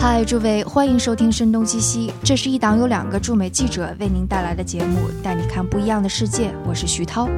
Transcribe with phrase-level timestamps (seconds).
[0.00, 6.54] 嗨，诸位，欢迎收听《声东击西》，这是一档由两个驻美记者为您带来的节目，带你看不一样的世界。
[6.64, 7.28] 我是徐涛。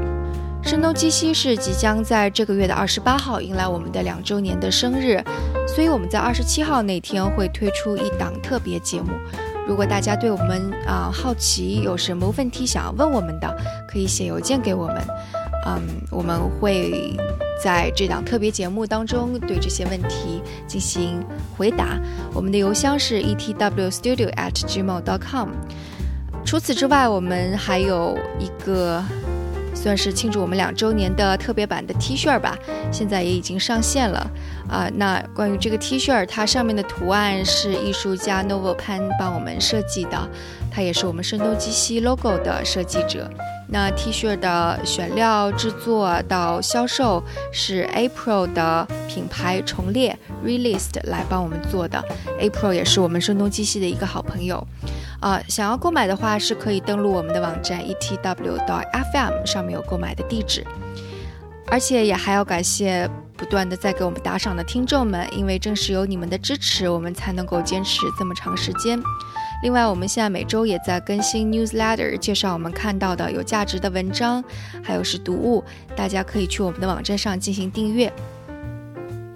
[0.62, 5.24] 声东击西是即将在这个月的二十八号迎来我们的两周年的生日，
[5.66, 9.08] 所以我们在二十七号那天会推出一档特别节目。
[9.66, 13.56] 如果大家对我们啊好奇，有什么问题想要问我们的，
[13.88, 14.96] 可以写邮件给我们。
[15.66, 17.14] 嗯，我们会
[17.62, 21.22] 在这档特别节目当中对这些问题进行
[21.56, 22.00] 回答。
[22.32, 25.48] 我们的邮箱是 etwstudio@gmail.com。
[26.44, 29.04] 除此之外，我们还有一个
[29.74, 32.56] 算是庆祝我们两周年的特别版的 T 恤吧，
[32.90, 34.30] 现在也已经上线了。
[34.68, 40.16] 啊，那关于这个 T 恤，它上面的图案是艺术家 Novo Pan 帮我们设计的，
[40.70, 43.30] 他也是我们声东击西 logo 的设计者。
[43.72, 52.04] 那 T 恤的选料制作到销售是 April 的品牌重列 Released 来帮我们做的
[52.40, 54.66] ，April 也是我们声东击西的一个好朋友，
[55.20, 60.66] 啊，想要购买的话是可以登录我们的网站 etw.fm 上面有购买的地址，
[61.68, 69.00] 而且也还要感谢不断的在给我们打赏的听众们，因为正是有你们的支持，我们才能够坚持这么长时间。
[69.62, 74.42] 另外，我们现在每周也在更新 newsletter，介绍我们看到的有价值的文章，
[74.82, 75.62] 还有是读物，
[75.94, 78.10] 大家可以去我们的网站上进行订阅。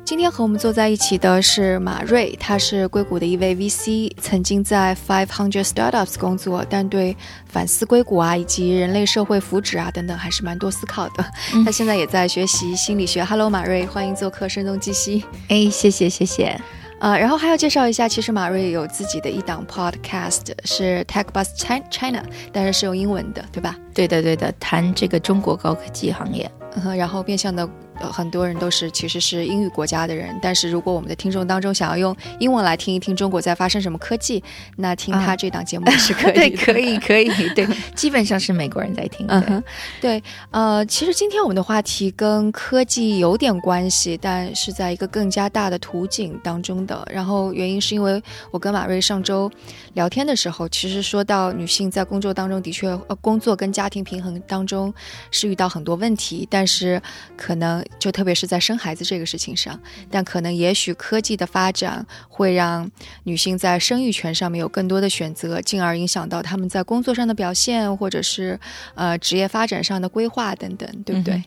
[0.02, 7.16] 今天和我们坐在一起的是马瑞，他是硅谷的一位 VC，曾经在 Five Hundred Startups 工作，但对
[7.46, 11.24] 反思硅谷啊以及人类社会福祉啊等等还是蛮多思考的。
[11.64, 13.24] 他现在也在学习心理学。
[13.24, 15.24] Hello，马瑞，欢迎做客声东击西。
[15.48, 16.58] 哎，谢谢谢谢。
[17.04, 21.48] 啊，然后还要介绍一下，其实马瑞有自己的一档 podcast，是 Tech Bus
[21.90, 23.76] China，但是是用英文的，对吧？
[23.94, 26.50] 对的，对的，谈这个中国高科技行业，
[26.96, 27.68] 然后变相的。
[28.00, 34.42] 呃，很多人都是其实是英语国家的人，但是如果我们的听众当中想要用英文来听一听中国在发生什么科技，
[34.76, 39.24] 那听他这档节目是可以， 对，可以，可以，对，基本上是美国人在听。
[39.28, 39.62] 嗯哼，
[40.00, 47.06] 对，呃，其实今天我们的话题跟科技有点关系，但是在一个更加大的图景当中的。
[47.08, 49.48] 然后原因是因为我跟马瑞上周
[49.92, 54.92] 聊天的时候，其实说到女性在工作当中的确，呃，工作跟家庭平衡当中
[55.30, 57.00] 是遇到很多问题，但是
[57.36, 57.84] 可能。
[57.98, 59.80] 就特别是在生孩子这个事情上，
[60.10, 62.90] 但可能也许科技的发展会让
[63.22, 68.58] 女性在生育权上面有更多的选择，进而影响到他们在工作上的表现，或者是
[68.94, 71.42] 呃职业发展上的规划等等，对不对？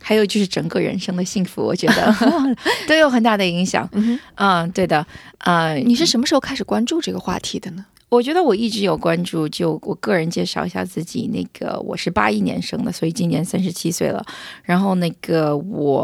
[0.00, 2.14] 还有就是整个人生的幸福，我觉得
[2.88, 3.88] 都有很大的影响。
[4.36, 5.06] 嗯，对的。
[5.38, 7.84] 啊，你是什么时候开始关注这个话题的呢？
[8.08, 11.26] 我觉得我一直有关注，就我个人介绍一下自己。
[11.28, 14.24] 那个我是八一年生的，所以今年三十七岁了。
[14.62, 16.02] 然后那个我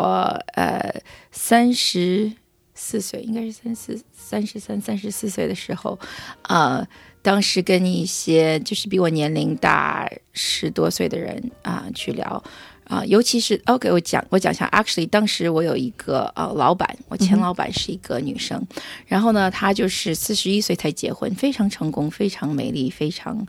[0.54, 0.94] 呃
[1.32, 2.30] 三十
[2.74, 5.98] 四岁，应该是三四三十三三十四岁的时候，
[6.42, 6.86] 啊，
[7.22, 12.42] 当时跟一些就是比我年龄大十多岁的人啊去聊。
[12.84, 18.62] 啊，尤其是 OK，我讲我讲一下，Actually，当时我有一个呃老板，我前老板是一个女生，
[19.06, 23.46] 然后呢，她就是四十一岁才结婚，非常成功，非常美丽，非常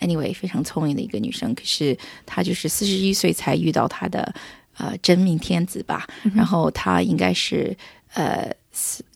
[0.00, 1.54] Anyway，非常聪明的一个女生。
[1.54, 4.34] 可是她就是四十一岁才遇到她的
[4.78, 7.76] 呃真命天子吧，然后她应该是
[8.14, 8.50] 呃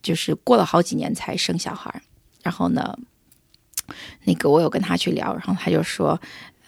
[0.02, 2.02] 就是过了好几年才生小孩，
[2.42, 2.98] 然后呢，
[4.24, 6.20] 那个我有跟她去聊，然后她就说，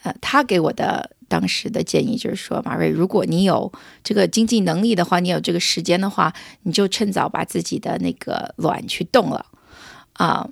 [0.05, 1.11] 呃，他给我的。
[1.27, 3.73] 当时的建议就是说，马瑞，如果你有
[4.05, 6.33] 这个经济能力的话，你有这个时间的话，
[6.63, 9.45] 你就趁早把自己的那个卵去冻了
[10.13, 10.47] 啊。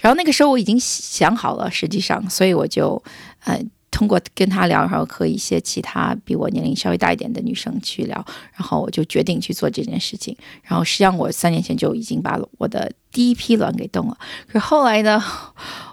[0.00, 3.00] 然后那个时候我已经想好了，实际上，所以我就
[3.44, 10.36] 嗯通过跟他聊，然后和一些其他比我年龄稍微大一点的女生去聊，然后我就决定去做这件事情。
[10.62, 15.22] 然后实际上我三年前就已经把我的第一批卵给冻了，可后来呢？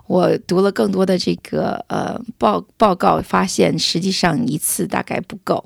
[0.05, 5.63] 我读了更多的这个呃报报告，发现实际上一次大概不够，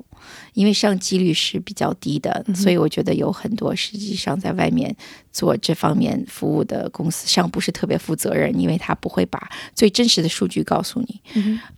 [0.54, 4.94] 因为上几率是比较低的，所以我觉得有很多实际上在外面
[5.32, 11.20] 做这方面服务的公司上不是特别负责任，因为他不会把最真实的数据告诉你。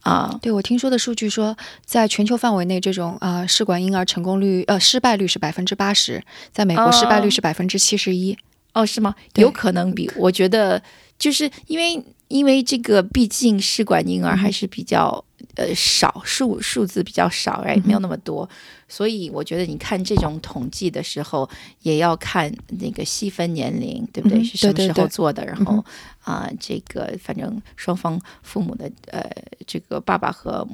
[0.03, 6.23] 啊，对我听说的数据说，在全球范围内，这种啊试管婴儿成功率呃失败率是百分之八十，
[6.53, 8.37] 在美国失败率是百分之七十一。
[8.73, 9.15] 哦，是吗？
[9.35, 10.83] 有可能比我觉得
[11.19, 12.05] 就是因为。
[12.31, 15.25] 因为这个毕竟试管婴儿还是比较
[15.57, 18.49] 呃少数数字比较少哎，没有那么多，
[18.89, 21.49] 所以我觉得你看这种统计的时候，
[21.83, 24.43] 也要看那个细分年龄，对不对？
[24.45, 25.45] 是什么时候做的？
[25.45, 25.85] 然后
[26.23, 29.31] 啊，这个反正双方父母的呃，
[29.67, 30.67] 这个爸爸和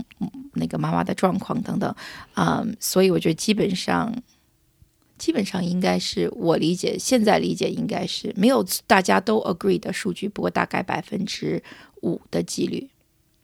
[0.55, 1.94] 那个妈妈的状况等等
[2.34, 4.14] 啊，所以我觉得基本上
[5.19, 11.62] 基本上应该是我理解，现在理解应该是没有大家都 agree 的数据，不过大概百分之
[12.02, 12.88] 五的几率。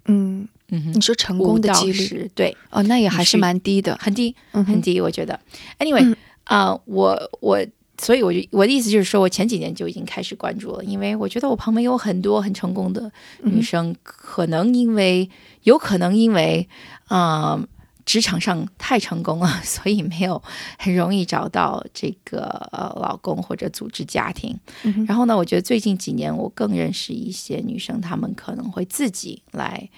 [0.07, 0.93] 嗯嗯哼。
[0.95, 2.29] 你，说成功的几率。
[2.35, 3.97] 对，哦，那也还是蛮低的。
[4.01, 5.39] 很低，嗯，很低，我觉得。
[5.79, 6.15] Anyway，
[6.45, 7.65] 啊、我我，
[7.99, 13.13] 所以我就我的意思就是说，我前几年就已经开始关注了，因为我觉得我旁边有很多很成功的
[13.45, 15.31] 女生，可能因为
[15.63, 16.69] 有可能因为
[17.07, 17.63] 啊、
[18.05, 20.43] 职场上太成功了， 所以没有
[20.79, 22.41] 很容易找到这个
[22.73, 24.59] 呃老公或者组织家庭。
[24.83, 29.89] 嗯然后呢，我觉得最近几年我更认识一些女生，她们可能会自己来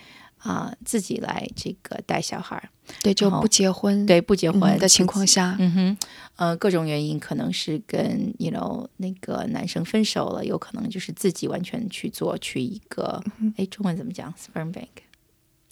[0.45, 2.69] 啊、自己来这个带小孩儿，
[3.03, 5.97] 对，就不结婚对，不结婚、嗯的情况下，嗯哼，
[6.37, 13.23] 呃，各种原因可能是跟 you know 那个男生分手了，有可能就是自己完全去做去一个，
[13.57, 14.89] 哎、中文怎么讲？sperm bank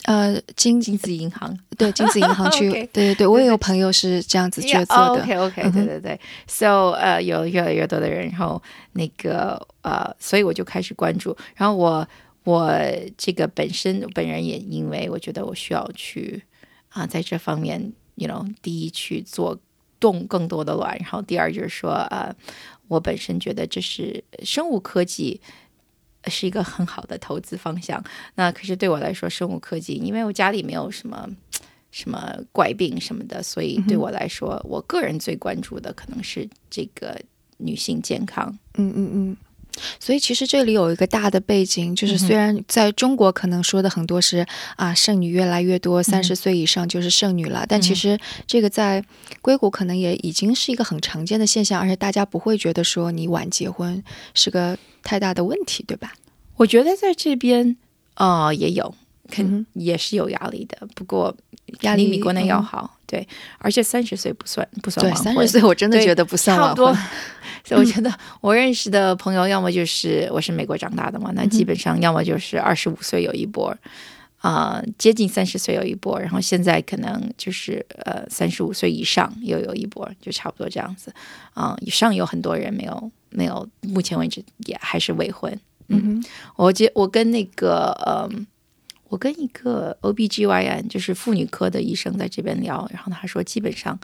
[0.05, 1.57] 呃，金精子银行。
[1.79, 5.23] 对金子银行去 对对对，我也有朋友是这样子 去做的。
[5.23, 8.61] OK OK，、嗯对对对，so 呃，有越来越多的人，然后
[8.95, 12.09] 那个呃，所以我就开始关注，然后我
[12.45, 12.71] 我
[13.17, 16.43] 这个本身本人也因为我觉得我需要去
[16.91, 19.59] 啊、在这方面，you know，第一去做
[19.99, 22.35] 动更多的卵，然后第二就是说呃，
[22.89, 25.41] 我本身觉得这是生物科技。
[26.29, 28.01] 是一个很好的投资方向。
[28.37, 31.29] 那可是对我来说，生物科技，因为我家里没有什么
[31.91, 37.21] 什么怪病什么的，所以对我来说，我个人最关注的可能是这个
[37.57, 38.57] 女性健康。
[38.75, 39.37] 嗯嗯嗯。
[39.99, 44.47] 所以其实这里有一个大的背景，就是虽然在中国可能说的很多是
[44.77, 49.05] 啊剩女越来越多，三十岁以上就是剩女了，但其实这个在
[49.41, 54.03] 硅谷可能也已经是一个很常见的现象，而且大家不会觉得说你晚结婚
[54.35, 56.13] 是个太大的问题，对吧？
[56.57, 57.77] 我觉得在这边
[58.15, 58.95] 啊、呃也有，
[59.33, 61.35] 肯、也是有压力的，不过
[61.81, 62.99] 压力比国内要嗯好。
[63.07, 63.27] 对，
[63.59, 66.95] 而且三十岁不算不算对，晚婚三十岁我真的觉得不算晚婚。。
[67.65, 73.77] 所以我觉得我认识的朋友，要么就是我是美国长大的嘛，那基本上要么就是二十五岁有一波，
[74.39, 81.13] 啊、接近三十岁有一波，然后现在可能就是呃三十五岁以上又有一波，就差不多这样子。
[81.53, 85.57] 啊、以上有很多人没有没有，目前为止也还是未婚。
[85.89, 86.25] 嗯哼，
[86.57, 88.47] 我觉我跟那个嗯，
[89.13, 93.99] 我跟一个 OBGYN 就是妇女科的医生在这边聊，然后他说基本上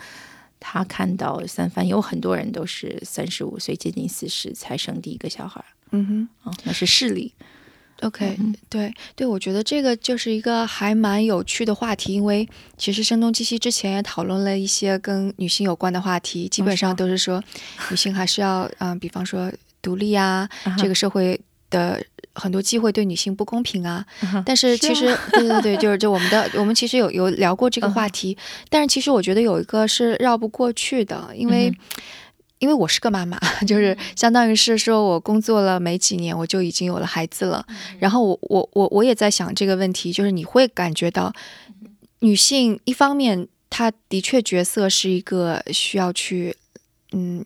[0.61, 6.29] 他看到三番有很多人都是三十五岁接近四十才生第一个小孩嗯哼。
[6.51, 7.33] 啊、那是视力。
[8.03, 12.47] OK，、嗯对对，我觉得这个就是一个还蛮有趣的话题，因为
[12.77, 17.43] 其实声东击西之前也讨论了一些跟女性有关的话题，基本上都是说
[17.91, 19.51] 女性还是要嗯、比方说
[19.81, 20.47] 独立啊，
[20.77, 21.41] 这个社会
[21.71, 22.05] 的
[22.39, 24.05] 很多机会对女性不公平啊。
[24.47, 28.37] 但是是其实，对对对，就是就我们的我们其实有有聊过这个话题，
[28.69, 31.69] 但是其实我觉得有一个是绕不过去的，因为。
[31.71, 31.77] 嗯
[32.61, 33.39] 因为我是个妈妈，
[33.69, 37.65] 就是相当于是说我工作了没几年，我就已经有了孩子了。
[38.01, 41.33] 然后我我我我也在想这个问题，就是你会感觉到
[42.19, 46.57] 女性一方面她的确角色是一个需要去，
[47.13, 47.45] 嗯。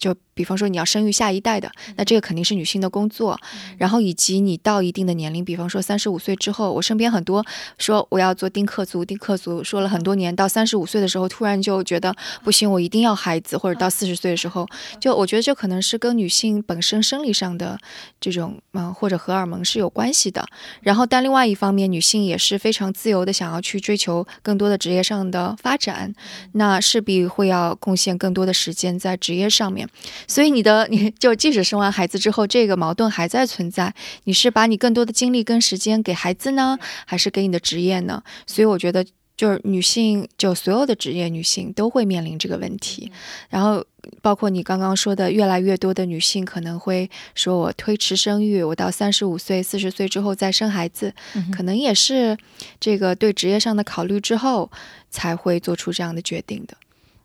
[0.00, 3.38] 就比方说你要生育下一代的，那这个肯定是女性的工作。
[3.78, 7.44] 然后以及你到一定的年龄，比方说三十五岁之后，我身边很多
[7.78, 12.12] 说我要做丁克族，丁克族说了很多年，到三十五岁的时候，突然就觉得
[12.42, 14.66] 不行，我一定要孩子，或者到四十岁的时候，
[14.98, 17.78] 就我觉得这可能是跟女性本身生理上的
[18.18, 20.42] 这种嗯或者荷尔蒙是有关系的。
[20.80, 26.14] 然后，但另外一方面，女性也是非常自由的，想要去追求更多的职业上的发展，
[26.52, 29.89] 那势必会要贡献更多的时间在职业上面。
[30.26, 33.94] 所以你的你就即使生完孩子之后，这个矛盾还在存在。
[34.24, 38.22] 你是把你更多的精力跟时间给孩子呢，还是给你的职业呢？
[38.46, 39.04] 所以我觉得。
[39.36, 43.10] 就是女性，就所有的职业女性都会面临这个问题，
[43.48, 43.82] 然后
[44.20, 51.14] 包括你刚刚说的，越来越多的女性可能会说，我推迟生育，我到三十五岁、四十岁之后再生孩子，
[51.50, 52.36] 可能也是
[52.78, 54.70] 这个对职业上的考虑之后
[55.08, 56.76] 才会做出这样的决定的。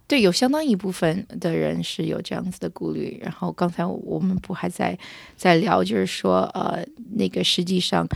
[0.08, 3.20] 对，有相当一部分的人是有这样子的顾虑。
[3.24, 4.98] 然后刚才我们不还在
[5.36, 6.86] 在聊，就是说，呃，
[7.16, 8.08] 那个实际上，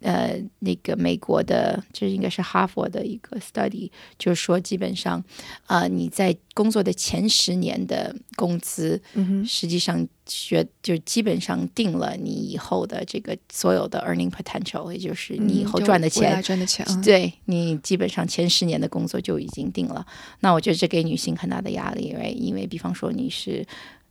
[0.00, 5.22] 呃，那个美国的，这应该是哈佛的一个 study，就是说，基本上，
[5.66, 20.06] 呃，你在工作的前十年的工资，嗯，实际上学就基本上定了你以后的这个所有的 earning potential，也就是你以后赚的钱，赚的钱，嗯对你基本上前十年的工作就已经定了。
[20.40, 22.34] 那我觉得这给女性很大的压力，right？
[22.34, 23.66] 因为比方说你是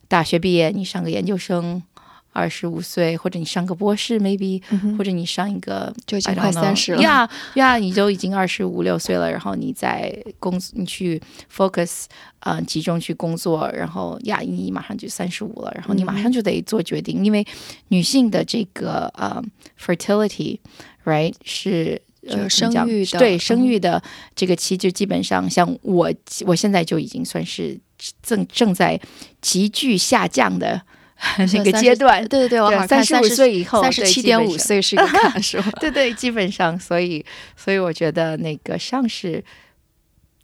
[0.07, 1.81] 大学毕业，你上个研究生
[2.31, 4.61] 二十五岁，或者你上个博士，maybe，、
[4.97, 7.01] 或者你上一个就已经快三十了。
[7.01, 12.05] 呀呀，你都已经二十五六岁了，然后你在工，你去 focus，
[12.41, 17.45] 呃，集中去工作，然后呀，你马上就三十五了，然后你马上就得做决定，因为
[17.87, 19.43] 女性的这个呃
[19.79, 22.01] fertility，right 是。
[22.49, 24.03] 生育的对嗯生育的
[24.35, 26.13] 这个期，就基本上像我，
[26.45, 27.79] 我现在就已经算是
[28.21, 28.99] 正正在
[29.39, 30.81] 急剧下降的
[31.53, 35.71] 那个阶段，对对对，我好像三十五岁以后，三十七点五，岁是一个 坎是吧？
[35.79, 39.43] 对对，基本上，所以所以我觉得那个上是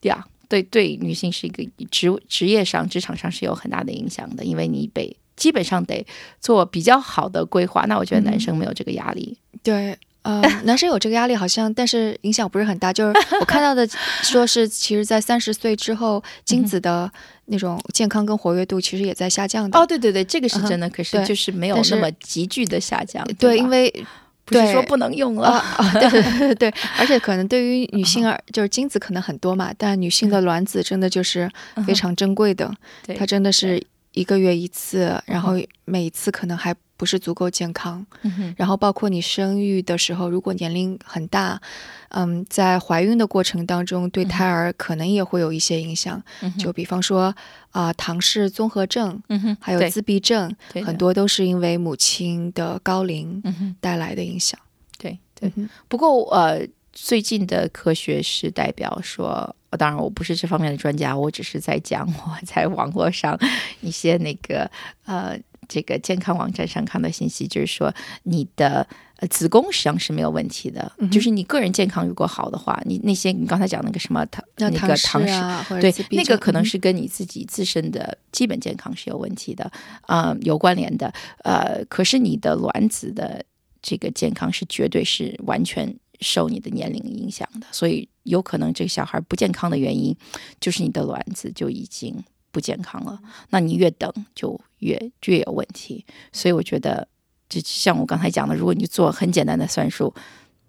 [0.02, 6.06] 呀，对对，女性是一个职职业上、职场上是有很大的影响的，因为你得基本上得
[6.42, 7.86] 做比较好的规划。
[7.88, 12.92] 那我觉得男生没有这个压力，对，呃，男生有这个压力，好像但是影响不是很大。
[12.92, 13.88] 就是 我看到的，
[14.22, 17.12] 说是其实，在三十岁之后，精子的
[17.46, 19.78] 那种健康跟活跃度其实也在下降的。
[19.78, 23.24] 哦，对对对，这个是真的，可是就是没有那么急剧的下降。
[23.38, 24.06] 对，吧因为
[24.46, 31.50] 不是说不能用啊了，啊，对对对对对，而且可能对于女性而就是精子可能很多嘛，但女性的卵子真的就是
[31.86, 32.70] 非常珍贵的，
[33.06, 33.82] 对它真的是
[34.14, 38.06] 一个月一次，然后嗯每一次可能还不是足够健康。
[38.22, 41.62] 嗯然后包括你生育的时候，如果年龄很大，
[42.10, 46.22] 嗯，在怀孕的过程当中，对胎儿可能也会有一些影响。
[46.42, 47.36] 嗯就比方说
[47.72, 53.42] 啊、唐氏综合症，嗯，还有自闭症，很多都是因为母亲的高龄
[53.80, 54.60] 带来的影响。
[54.98, 55.52] 对对。
[55.56, 63.36] 嗯不过呃，最近的科学是代表说，呃当然我不是这方面的专家，我只是在讲我在网络上
[63.82, 64.70] 一些那个
[65.06, 65.36] 呃
[65.74, 67.92] 这个健康网站上看到信息，就是说
[68.24, 68.88] 你的。
[69.18, 79.72] 呃，子宫实际上是没有问题的，嗯就是你个人健康如果好的话，你那些你刚才讲那个什么糖那个唐氏唐氏啊，对那个可能是跟你自己自身的基本健康是有问题的，
[80.08, 81.14] 啊、有关联的。
[81.44, 83.46] 呃，可是你的卵子的
[83.84, 90.14] 这个健康是绝对是完全受你的年龄影响的，所以有可能这个小孩不健康的原因
[90.60, 93.18] 就是你的卵子就已经不健康了。
[93.52, 97.08] 那你越等就越越有问题，所以我觉得，
[97.50, 100.14] 就像我刚才讲的，如果你做很简单的算术。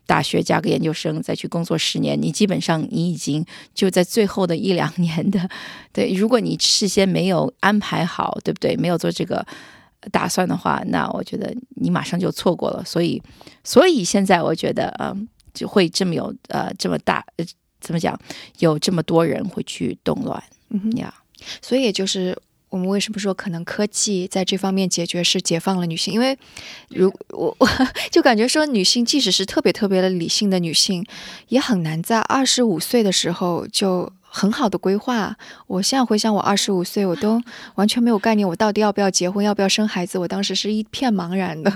[0.06, 3.42] 大学加个研究生，再去工作十年，你基本上你已经
[3.73, 5.49] 就在最后的一两年的，
[5.94, 8.76] 对，如果你事先没有安排好，对不对？
[8.76, 9.42] 没有做这个
[10.12, 12.85] 打算的话，那我觉得你马上就错过了。
[12.85, 13.23] 所以，
[13.64, 17.47] 所以现在我觉得，嗯，就会这么有呃这么大，呃，
[17.80, 18.14] 怎么讲？
[18.59, 21.14] 有这么多人会去动乱嗯哼，呀。
[21.62, 22.38] 所以也就是
[22.75, 26.37] 我们为什么说可能科技在这方面解决是解放了女性，因为
[26.90, 27.69] 如我我
[28.11, 31.07] 就感觉说女性即使是特别特别的理性的女性，
[31.49, 34.12] 也很难在二十五岁的时候就。
[34.37, 35.37] 很好的规划。
[35.69, 37.40] 我现在回想，我二十五岁，我都
[37.76, 40.19] 完全没有概念，我到底要不要结婚，要不要生孩子。
[40.19, 41.71] 我当时是一片茫然的。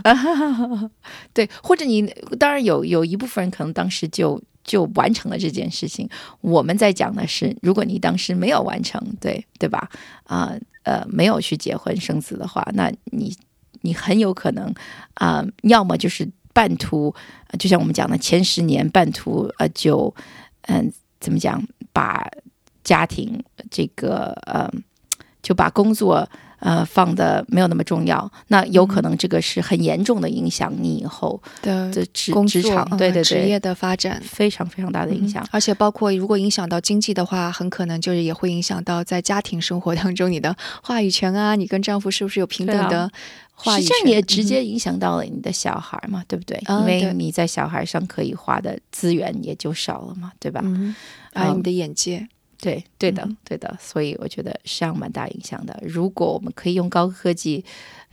[1.32, 6.10] 对，或者你当然有有一部分人可能当时就就完成了这件事情。
[6.40, 9.88] 我们在讲的是，如果你当时没有完成，对对吧？
[10.24, 13.36] 啊呃呃没有去结婚生子的话，那你
[13.82, 14.72] 你很有可能
[15.14, 17.14] 啊、要么就是半途，
[17.58, 20.14] 就像我们讲的前十年半途呃就
[20.62, 20.90] 嗯、
[21.20, 22.26] 怎么讲，把
[22.82, 24.70] 家庭这个呃
[25.42, 26.26] 就把工作。
[26.60, 35.42] 呃，放的没有那么重要，那有可能这个是很严重的影响你以后的的职工职场，嗯对对对，职业的发展非常非常大的影响。
[35.44, 43.10] 嗯而且包括如果影响到经济的话，很可能就是也会影响到在家庭生活当中你的话语权啊，你跟丈夫是不是有平等的
[43.54, 43.98] 话实际语权？
[44.00, 46.56] 上也直接影响到了你的小孩嘛，对不对？
[46.66, 50.62] 啊因为你在小孩上可以花的资源也就少了嘛，对吧？
[51.34, 52.28] 还有嗯你的眼界，
[52.60, 53.76] 对，对的嗯，对的。
[53.80, 55.78] 所以我觉得是这样蛮大影响的。
[55.82, 57.64] 如果我们可以用高科技，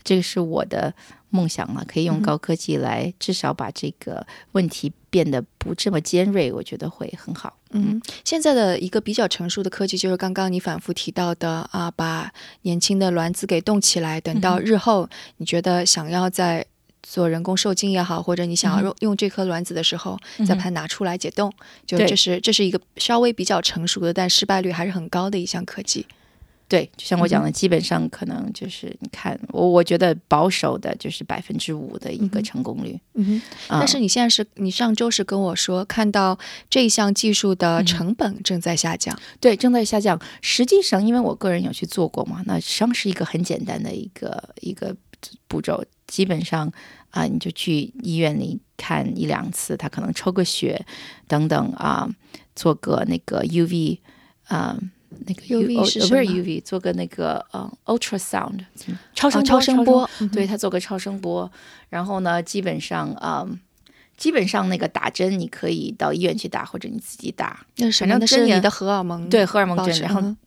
[0.03, 0.93] 这个是我的
[1.29, 7.57] 梦想了，可以用嗯高科技来至少把这个问题变得不这么尖锐，我觉得会很好。
[7.71, 16.65] 嗯，现在的一个比较成熟的科技就是刚刚你反复提到的啊，把年轻的卵子给冻起来，等到日后你觉得想要在
[17.07, 21.53] 做人工受精也好，或者你想要用用这颗卵子的时候，嗯再把它拿出来解冻，
[21.85, 26.05] 就这是这是一个稍微比较成熟的，但失败率还是很高的一项科技。
[26.67, 32.99] 对，就像我嗯讲的，基本上可能就是你看，我我觉得保守的就是百分之五的一个成功率。
[33.13, 36.35] 嗯哼，啊但是你现在是你上周是跟我说，看到
[36.67, 39.15] 这一项技术的嗯成本正在下降。
[39.39, 40.19] 对，正在下降。
[40.41, 44.95] 实际上，因为我个人有去做过嘛，那实际上是一个很简单的一个一个
[45.47, 45.85] 步骤。
[46.07, 46.71] 基本上
[47.11, 50.85] 啊、你就去医院里看一两次，他可能抽个血
[51.27, 52.09] 等等啊、
[52.55, 53.99] 做个那个 UV
[54.47, 54.77] 啊、
[55.25, 58.65] 那个 UV 是不是是什么？UV，做个那个呃 ultrasound
[59.13, 61.49] 超啊声波、超声波，嗯对他做个超声波，
[61.87, 63.59] 然后呢，基本上啊、嗯
[64.17, 68.11] 基本上那个打针你可以到医院去打，或者你自己打，那什么？
[68.11, 70.37] 反正针也那是你的荷尔蒙对荷尔蒙针然后嗯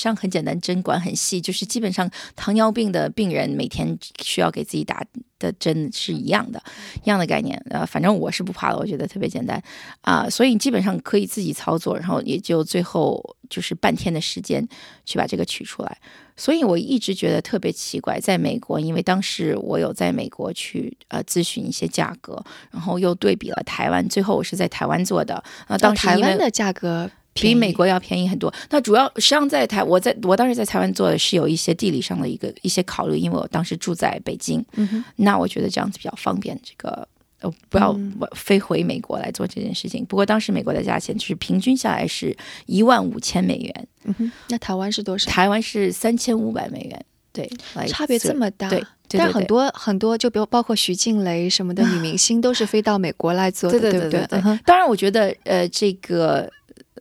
[0.00, 5.04] 上很简单，针管很细，就是基本上糖尿病的病人每天需要给自己打
[5.38, 6.62] 的针是一样的，
[7.04, 7.60] 一样的概念。
[7.70, 9.62] 呃，反正我是不怕的，我觉得特别简单
[10.02, 14.66] 啊、所以你基本上可以自己操作，然后也就最后就是半天的时间
[15.04, 15.98] 去把这个取出来。
[16.36, 25.36] 所以我一直觉得特别奇怪，在美国，因为当时我有在美国去呃咨询一些价格，然后又对比了台湾，最后我是在台湾做的。
[25.68, 28.52] 啊、当时台湾的价格比美国要便宜很多。
[28.70, 36.58] 那主要实际上在台，我在我当时在台湾做的是有一些地理上的一个一些考虑，因为我当时住在北京，嗯那我觉得这样子比较方便。
[36.62, 37.06] 这个
[37.40, 37.94] 呃，不要
[38.34, 40.04] 飞回美国来做这件事情。
[40.06, 42.34] 不过当时美国的价钱就是平均下来是
[42.66, 45.30] 一万五千美元，嗯哼，那台湾是多少？
[45.30, 47.50] 台湾是三千五百美元，对，
[47.88, 48.68] 差别这么大。
[48.68, 48.82] 对。
[49.06, 56.50] 对对对但很多很多，就比如包括徐静蕾什么的女明星，都是飞到美国来做的，对对不对对当然，我觉得呃，这个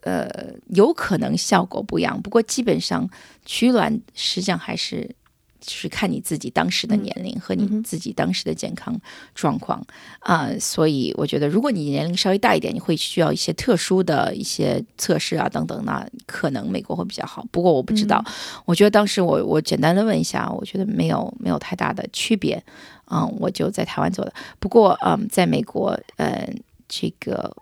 [0.04, 3.10] 呃，有可能效果不一样，不过基本上
[3.46, 5.10] 取卵实际上还是
[5.62, 9.00] 就是看你自己当时的年龄和你自己当时的健康
[9.34, 9.82] 状况
[10.20, 17.46] 啊、所以我觉得，如果你年龄稍微大一点，你会需要一些特殊的一些测试啊等等，那可能美国会比较好。
[17.50, 18.24] 不过我不知道，
[18.66, 22.62] 我觉得当时我我简单的问一下，我觉得没有没有太大的区别，
[23.10, 24.34] 嗯，我就在台湾做的。
[24.60, 26.50] 不过嗯，在美国，呃，
[26.90, 27.56] 这个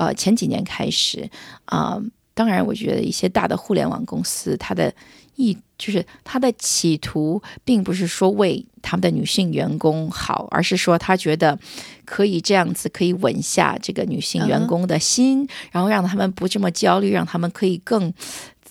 [0.00, 1.28] 呃前几年开始
[1.66, 2.00] 啊、
[2.32, 4.92] 当然我觉得一些大的互联网公司，它的
[5.36, 11.58] 意就是它的企图，并不是说为他们的女性员工好，而是说他觉得
[12.06, 18.12] 可以这样子可以稳下这个女性员工的心，然后让他们不这么焦虑，让他们可以更。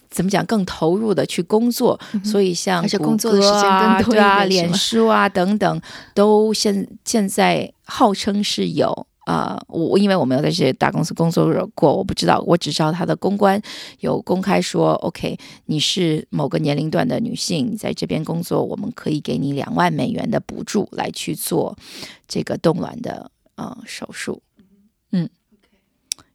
[0.10, 0.44] 怎么讲？
[0.48, 5.82] 更投入的去工作，所以像而且谷工作的时间歌啊更多对啊，脸书啊等等，
[6.16, 11.46] 都现现在号称是有啊、我因为我没有在这些大公司工作
[11.76, 13.62] 过，我不知道，我只知道他的公关
[14.00, 21.78] 有公开说，OK，你是某个年龄段的女性，你在这边工作，我们可以给你两万美元的补助来去做
[22.28, 24.42] 这个冻卵的呃手术，
[25.12, 25.30] 嗯。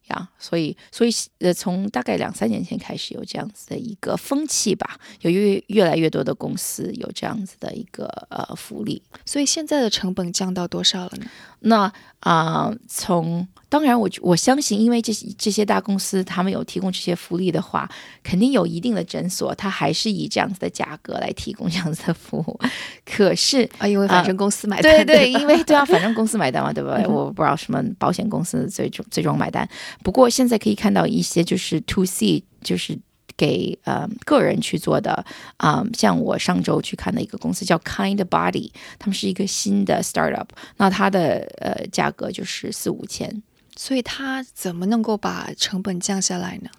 [0.09, 9.01] 呀，所以所以呃，从大概两三年前开始有这样子的一个风气吧，有越越来越多的公司有这样子的一个呃福利。
[9.25, 11.25] 所以现在的成本降到多少了呢？
[11.65, 17.87] 那啊、从当然我我相信，因为这些这些大公司他们有提供这些福利的话，
[18.23, 22.59] 肯定有一定的诊所，它还是以这样子的价格来提供这样子的服务。
[23.05, 26.99] 可是啊，因为反正公司买单，对对，因为对啊，反正公司买单嘛，对吧？
[27.07, 29.67] 我不知道什么保险公司最终最终买单。
[30.01, 32.97] 不过现在可以看到一些就是 to C，就是
[33.37, 35.25] 给呃个人去做的
[35.57, 43.43] 啊、像我上周去看的一个公司叫 Kind Body，他们是一个新的 startup，那它的呃价格就是四五千。
[43.75, 46.69] 所以它怎么能够把成本降下来呢？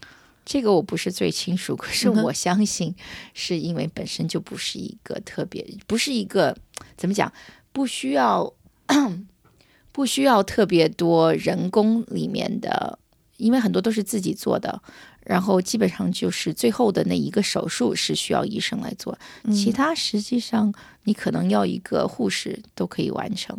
[0.46, 2.94] 这个我不是最清楚，可是我相信
[3.34, 6.56] 是因为本身就不是一个特别，不是一个
[6.96, 7.32] 怎么讲，
[7.72, 8.54] 不需要
[9.90, 12.98] 不需要特别多人工里面的，
[13.36, 14.80] 因为很多都是自己做的，
[15.24, 19.18] 然后基本上就是最后的那一个手术是需要医生来做，
[19.52, 20.72] 其他实际上
[21.04, 23.56] 你可能要一个护士都可以完成。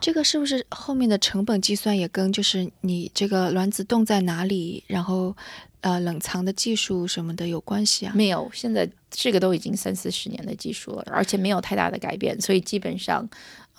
[0.00, 5.36] 这个是不是后面的成本计算也跟就是你这个卵子冻在哪里，然后
[5.80, 8.12] 呃冷藏的技术什么的有关系啊？
[8.14, 13.28] 没有，现在这个都已经三四十年的技术了，而且没有太大的改变，所以基本上，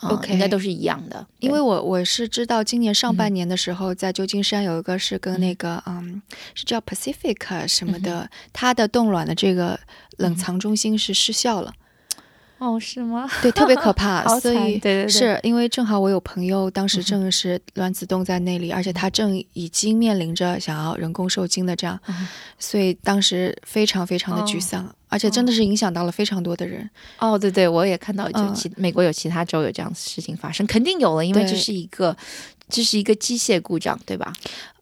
[0.02, 1.26] 呃 OK 应该都是一样的。
[1.40, 6.22] 因为我我是知道今年上半年的时候，在旧金山有一个是跟那个嗯
[6.54, 9.80] 是叫 Pacific 什么的，它的冻卵的这个
[10.18, 11.74] 冷藏中心是失效了，
[12.60, 13.30] 哦，是吗？
[13.41, 15.08] 对，特别可怕，所以对对对。
[15.08, 26.89] 是因为正好我有朋友当时正是卵子冻在那里，而且他正已经面临着想要人工受精的这样，嗯所以当时非常非常的沮丧，而且真的是影响到了非常多的人。
[27.20, 32.15] 哦，对对，我也看到，就嗯其、美国有其他州有这样的事情发生，肯定有了，因为这是一个
[32.70, 34.34] 这是一个机械故障，对吧？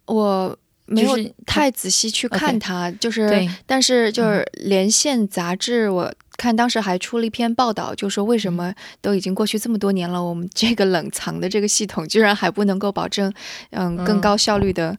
[0.06, 13.32] 我没有太仔细去看它，就是对，但是就是连线杂志，我看当时还出了一篇报道，就说为什么都已经过去这么多年了，我们这个冷藏的这个系统居然还不能够保证，
[13.72, 14.98] 嗯，更嗯高效率的。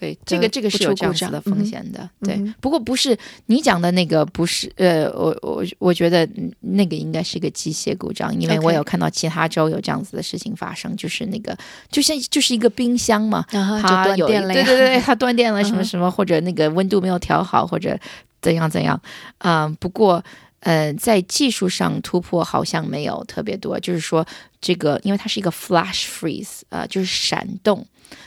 [0.00, 2.36] 对，这个这个是有这样子的风险的，对。
[2.60, 11.56] 不过不是你讲的那个，不是呃，我我我觉得嗯那个应该是一个机械故障，因为我有看到其他州有这样子的事情发生，就是那个
[11.88, 14.54] 就像就是一个冰箱嘛，然后它有断电了。
[14.54, 17.96] 对对对，它断电了什么什么，或者那个温度没有调好，或者
[18.40, 19.00] 怎样怎样，
[19.38, 20.24] 嗯，不过
[20.62, 24.26] 呃，在技术上突破好像没有特别多，就是说
[24.60, 27.84] 这个，因为它是一个 flash freeze，呃，就是闪动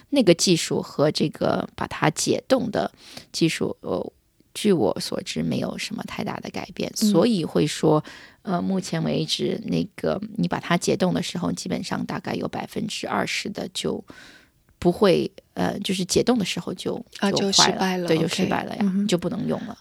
[0.10, 2.91] 那个技术和这个把它解冻的
[3.32, 4.12] 技术，呃，
[4.54, 8.04] 据我所知没有什么太大的改变，所以会说，
[8.41, 14.04] 呃，目前为止那个你把它解冻的时候，基本上大概有百分之二十的就。
[14.78, 17.04] 不会，呃，就是解冻的时候就
[17.36, 19.76] 就失败了，对，就失败了呀，就不能用了。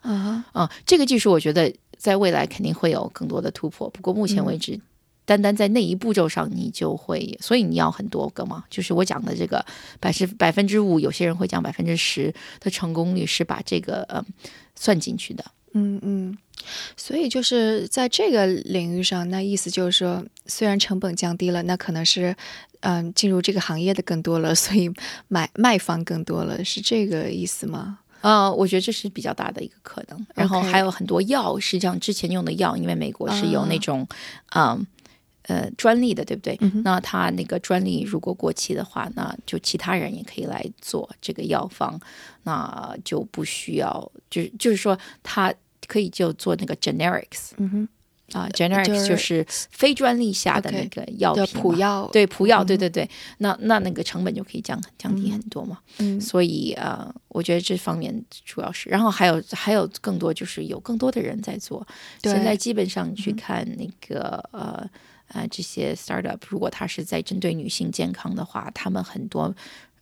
[0.52, 1.70] 啊，这个技术我觉得
[2.04, 3.88] 在未来肯定会有更多的突破。
[3.88, 4.78] 不过目前为止，
[5.24, 8.62] 单单在那一步骤上，你就会，所以你要很多个嘛。
[8.68, 9.64] 就是我讲的这个
[10.00, 14.22] 百十百分之五，有些人会讲百分之十的成功率是把这个呃
[14.74, 15.42] 算进去的。
[15.72, 16.36] 嗯嗯，
[16.94, 22.36] 所以就是在这个领域上，那意思就是说，虽然成本降低了，那可能是。
[22.86, 24.92] 嗯，进入这个行业的更多了，所以
[25.28, 28.00] 买卖方更多了，是这个意思吗？
[28.24, 30.26] 啊，我觉得这是比较大的一个可能。
[30.34, 34.06] 然后还有很多药，实际上之前用的药，因为美国是有那种，
[34.54, 34.86] 嗯
[35.42, 36.58] 呃专利的，对不对？
[36.82, 42.00] 那他那个专利如果过期的话，那就其他人也可以来做这个药方，
[42.44, 45.52] 那就不需要，就是就是说，他
[45.86, 47.50] 可以就做那个 generics。
[47.58, 47.88] 嗯哼。
[48.32, 53.08] 啊，generic 就是非专利下的那个药品，普药，对普药，对对对，
[53.38, 55.78] 那那那个成本就可以降降低很多嘛。
[55.98, 61.86] 嗯，所以呃，我觉得这方面主要是，然后还有还有更多就是有更多的人在做。
[62.22, 64.88] 现在基本上去看那个呃
[65.28, 69.54] 呃这些 startup，如果它是在针对女性健康的话，他们很多。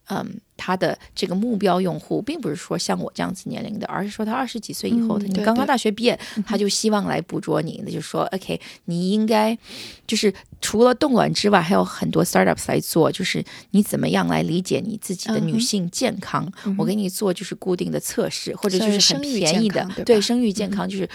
[0.07, 9.59] 嗯，他的这个目标用户并不是说像我这样子年龄的，而是说他二十几岁以后的，你刚刚大学毕业，他就希望来捕捉你，那就说 OK，你应该
[10.07, 16.49] 就是除了冻卵之外，还有很多 startups 来做，就是你怎么样来理解你自己的女性健康？
[16.79, 21.09] 我给你做就是固定的测试，或者就是很便宜的，对生育健康就是。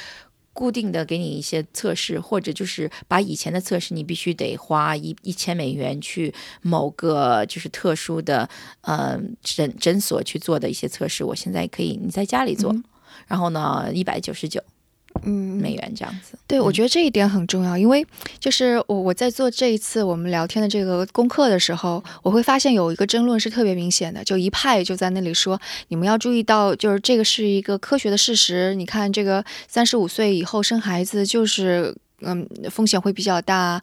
[0.57, 8.49] 固定的给你一些测试，或者就是把以前的测试，你必须得花一一千美元去某个就是特殊的
[8.81, 11.23] 呃诊诊所去做的一些测试。
[11.23, 12.75] 我现在可以你在家里做，
[13.27, 14.59] 然后呢一百九十九。
[15.23, 18.05] 嗯，美元这样子，对我觉得这一点很重要，因为
[18.39, 31.95] 就是我我在做这一次我们聊天的这个功课的时候，我会发现有一个争论是特别明显的，就一派就在那里说，你们要注意到，就是这个是一个科学的事实，你看这个三十五岁以后生孩子就是。
[32.21, 33.79] 嗯，风险会比较大，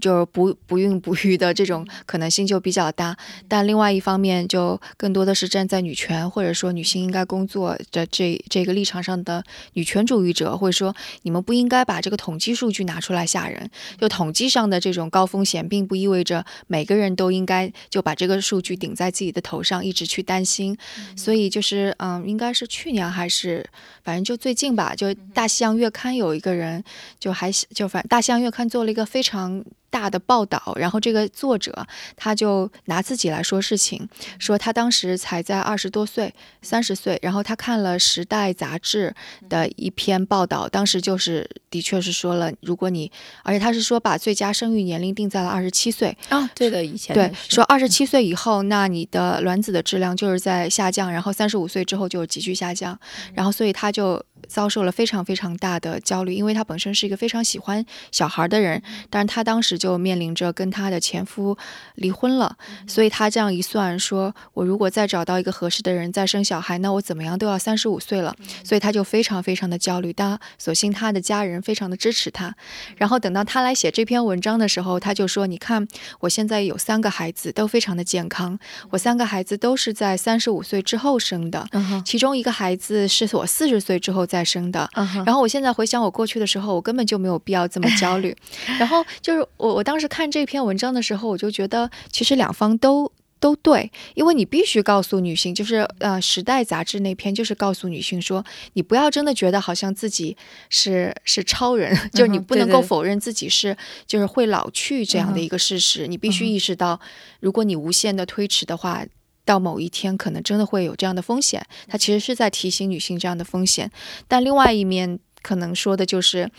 [0.00, 3.16] 就是不不孕不育的这种可能性就比较大。
[3.48, 13.68] 但另外一方面，就更多的是站在女权或者说女性应该工作的这这个立场上的女权主义者，会说你们不应该把这个统计数据拿出来吓人。
[13.98, 20.76] 就统计上的这种高风险，并不意味着每个人都应该就把这个数据顶在自己的头上，一直去担心。
[21.16, 23.68] 所以就是嗯，应该是去年还是
[24.04, 26.84] 反正就最近吧，就《大西洋月刊》有一个人
[27.18, 27.50] 就还。
[27.74, 29.64] 就反大西洋月刊做了一个非常。
[29.96, 34.06] 大的报道，然后这个作者他就拿自己来说事情，
[34.38, 39.14] 说他当时才在二十多岁，三十岁，然后他看了《时代》杂志
[39.48, 43.10] 的一篇报道，当时就是的确是说了，如果你，
[43.42, 52.98] 而且他是说把最佳生育年龄定在了二十七岁啊，对的，以前对说二十七岁以后，那你的卵子的质量就是在下降，然后三十五岁之后就急剧下降，
[53.32, 59.76] 然后所以他就遭受了非常非常大的焦虑，因为他本身是一个非常喜欢小孩的人，但是他当时。
[59.76, 61.56] 就面临着跟她的前夫
[61.96, 62.56] 离婚了，
[62.86, 70.12] 所以她这样一算，说我如果再找到一个合适的人再生小孩，那我怎么样都要三十五岁了，所以她就非常非常的焦虑。
[70.12, 72.54] 但所幸她的家人非常的支持她。
[72.96, 75.86] 然后等到她来写这篇文章的时候，她就说：“你看，
[76.20, 78.58] 我现在有三个孩子，都非常的健康。
[78.90, 81.68] 我三个孩子都是在三十五岁之后生的，
[82.04, 84.88] 其中一个孩子是我四十岁之后再生的。
[85.24, 88.36] 然后我现在回想我过去的时候，我根本就没有必要这么焦虑。
[88.78, 89.76] 然后就是我。
[89.76, 100.34] 我当时看这篇文章的时候，我就觉得其实两方都都对，因为你必须告诉女性，就是呃，《时代》杂志那篇就是告诉女性说，你不要真的觉得好像自己
[100.70, 106.06] 是是超人，就是你不能够否认自己是就是会老去这样的一个事实。
[106.06, 106.98] 你必须意识到，
[107.40, 109.04] 如果你无限的推迟的话，
[109.46, 111.64] 到某一天可能真的会有这样的风险。
[111.88, 113.90] 它其实是在提醒女性这样的风险，
[114.28, 116.50] 但另外一面可能说的就是，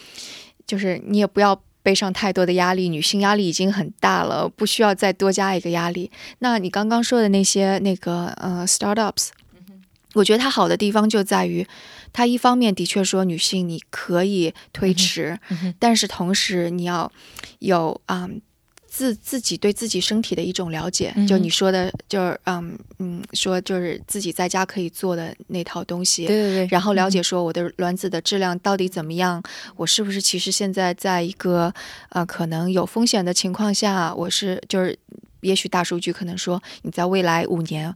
[0.65, 1.61] 就是你也不要。
[1.83, 6.11] 背上太多的压力，女性压力已经很大了，不需要再多加一个压力。
[6.39, 9.29] 那你刚刚说的那些那个呃，startups，
[10.13, 11.65] 我觉得它好的地方就在于，
[12.11, 15.39] 它一方面的确说女性你可以推迟，
[15.79, 17.09] 但是同时你要
[17.59, 18.27] 有啊
[18.97, 29.39] 自自己对自己身体的一种了解，嗯就你说的，就是嗯嗯，说就是自己在家可以做的那套东西，对对对，然后了解说我的卵子的质量到底怎么样，
[29.75, 31.71] 我是不是其实现在在一个
[32.09, 34.97] 呃可能有风险的情况下，我是就是
[35.41, 37.93] 也许大数据可能说你在未来五年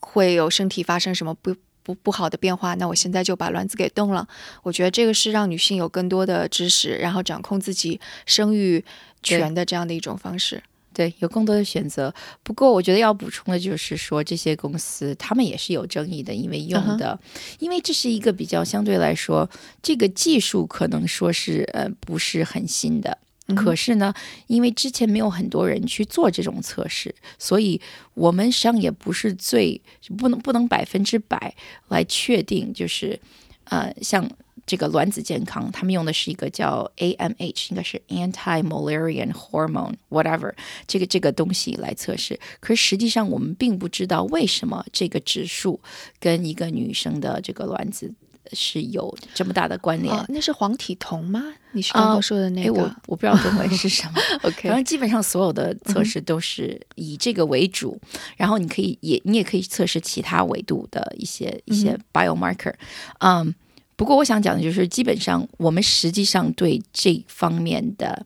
[0.00, 1.54] 会有身体发生什么不。
[1.84, 4.24] 不不好的变化，那我现在就把卵子给冻了。
[4.62, 8.84] 我觉得这个是让女性有更多的知识，然后掌控自己生育
[9.22, 10.62] 权的这样的一种方式。
[10.94, 12.14] 对，有更多的选择。
[12.42, 17.18] 不过，我觉得要补充的就是说，这些公司他们也是有争议的，因为用的，
[17.58, 19.48] 因为这是一个比较相对来说，
[19.82, 23.16] 这个技术可能说是呃不是很新的。
[23.56, 24.12] 可是呢，
[24.48, 27.80] 因为之前没有很多人去做这种测试，所以
[28.12, 29.80] 我们实际上也不是最
[30.18, 31.54] 不能不能百分之百
[31.88, 33.18] 来确定，就是
[33.64, 34.30] 呃像。
[34.64, 40.52] 这个卵子健康，他们用的是一个叫 AMH，应该是 anti-Mullerian hormone whatever
[40.86, 42.38] 这个这个东西来测试。
[42.60, 45.80] 可是实际上我们并不知道为什么这个指数
[46.20, 48.12] 跟一个女生的这个卵子
[48.52, 50.14] 是有这么大的关联。
[50.14, 51.42] 哦，那是黄体酮吗？
[51.72, 52.72] 你是刚刚说的那哎，个？
[52.74, 54.20] 我我不知道中文是什么。
[54.44, 58.00] OK，反正基本上所有的测试都是以这个为主，
[58.36, 62.74] 然后你可以也你也可以测试其他维度的一些一些 biomarker，
[63.18, 63.54] 嗯。
[63.96, 68.24] 不过我想讲的就是，基本上我们实际上对这方面的，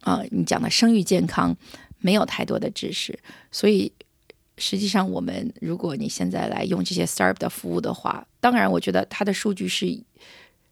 [0.00, 1.56] 啊，你讲的生育健康
[1.98, 3.18] 没有太多的知识，
[3.50, 3.92] 所以
[4.58, 9.86] 实际上我们如果你现在来用这些 s t a r 的服务的话，当然我觉得它的数据是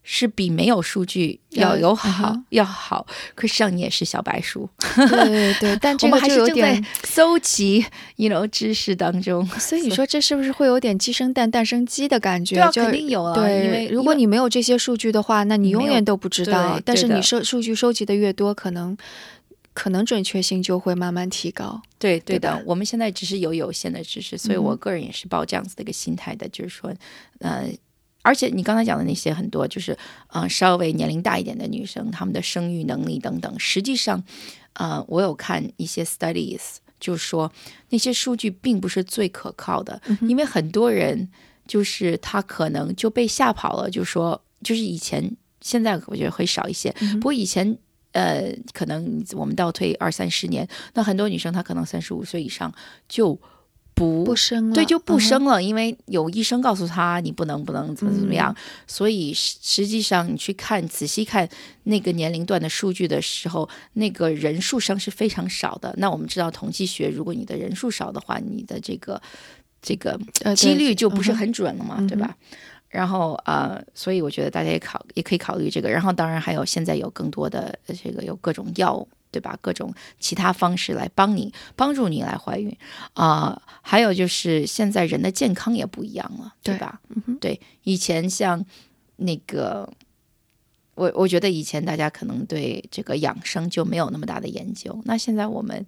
[0.02, 4.68] 是比没有数据要有好、嗯要好，可实际上你也是小白鼠。
[4.96, 7.84] 对对对，但这我个们还是有点在，搜集
[8.16, 9.46] ，you know 知识当中。
[9.58, 12.56] 所以你说这是不是会有点鸡生蛋，蛋生鸡的感觉？
[12.72, 18.96] 对肯定有啊，对，因为如果你没有这些数据的话，那你永远都不知道但是你收数据收集的越多，可能
[19.74, 21.80] 可能准确性就会慢慢提高。
[21.98, 26.92] 对对的，我们现在只是有有限的知识，所以嗯我个人也是抱这样子的一个心态的，就是说，
[27.40, 27.68] 呃。
[28.22, 29.96] 而且你刚才讲的那些很多，就是
[30.28, 34.22] 呃稍微年龄大一点的女生，她们的生育能力等等，实际上，
[34.74, 37.50] 呃，我有看一些 studies，就是说
[37.90, 41.28] 那些数据并不是最可靠的，因为很多人
[41.66, 47.78] 就是他可能就被吓跑了，就说就是以前现在我觉得会少一些，不过以前。
[48.12, 52.74] 呃，可能我们倒退二三十年，那很多女生她可能三十五岁以上
[53.08, 53.40] 就
[54.00, 58.54] 不不生了，对，就不生了，因为有医生告诉他你不能不能怎么怎么样，
[58.86, 61.46] 所以实实际上你去看仔细看
[61.82, 65.94] 那个年龄段的数据的时候，那个人数上是非常少的。
[65.98, 69.20] 那我们知道统计学，如果你的人数少的话，你的这个
[69.82, 72.34] 这个呃几率就不是很准了嘛，对吧？
[72.88, 75.88] 然后呃，所以我觉得大家也考也可以考虑这个。
[75.88, 79.58] 然后当然还有现在有更多的呃这个有各种药，对吧？
[79.60, 82.76] 各种其他方式来帮你帮助你来怀孕
[83.14, 87.00] 啊、还有就是现在人的健康也不一样了，对对吧？
[87.26, 88.64] 嗯对，以前像
[89.16, 89.92] 那个。
[90.96, 95.86] 我我觉得以前大家可能对这个养生就没有那么大的研究，那现在我们，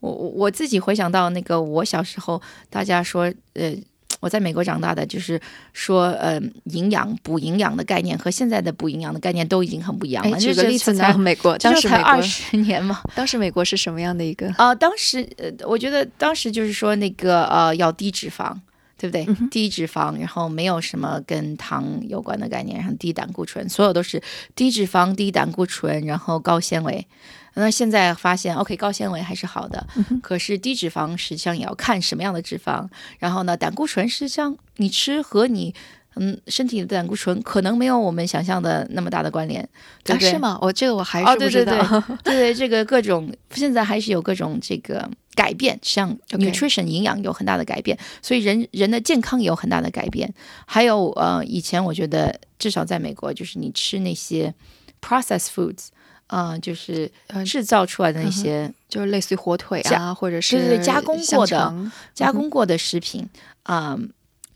[0.00, 3.72] 我我我自己回想到那个我小时候，大家说，呃，
[4.20, 5.40] 我在美国长大的，就是
[5.72, 10.38] 说，呃，营养补营养的概念和现在的补营养的概念都已经很不一样哎，了。
[10.38, 11.18] 举个例子才呢？
[11.18, 13.00] 美国 当时美国二十年嘛。
[13.14, 14.52] 当时美国是什么样的一个？
[14.58, 18.54] 啊、当时呃，我觉得当时就是说那个呃，要低脂肪，
[18.98, 19.26] 对不对？
[19.50, 24.22] 低脂肪，然后没有什么跟糖有关的概念，然后低胆固醇，所有都是
[24.54, 27.06] 低脂肪、低胆固醇，然后高纤维。
[27.54, 29.86] 那现在发现，OK，高纤维还是好的，
[30.22, 32.88] 可是低脂肪实际上也要看什么样的脂肪。
[33.18, 35.74] 然后呢，胆固醇实际上你吃和你
[36.16, 39.68] 嗯身体的胆固醇可能没有我们想象的那么大的关联，
[40.04, 40.28] 对不对？
[40.28, 40.58] 啊是吗？
[40.62, 42.00] 我这个我还哦，是不知对对道。
[42.24, 50.32] 对对对，这个各种现在还是有各种这个改变，像 nutrition 营养有很大的改变，所以人人的健康也有很大的改变。
[50.66, 54.52] 还有呃，以前我觉得至少在美国，就是你吃那些
[55.00, 55.88] processed foods，
[56.30, 61.74] 呃，就是呃制造出来的那些就是类似于火腿啊，或者是对对加工过的
[62.14, 63.28] 加工过的食品，
[63.64, 63.98] 啊、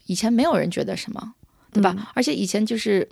[0.06, 1.34] 以前没有人觉得什么，
[1.72, 1.94] 对吧？
[1.98, 3.08] 嗯而且以前就是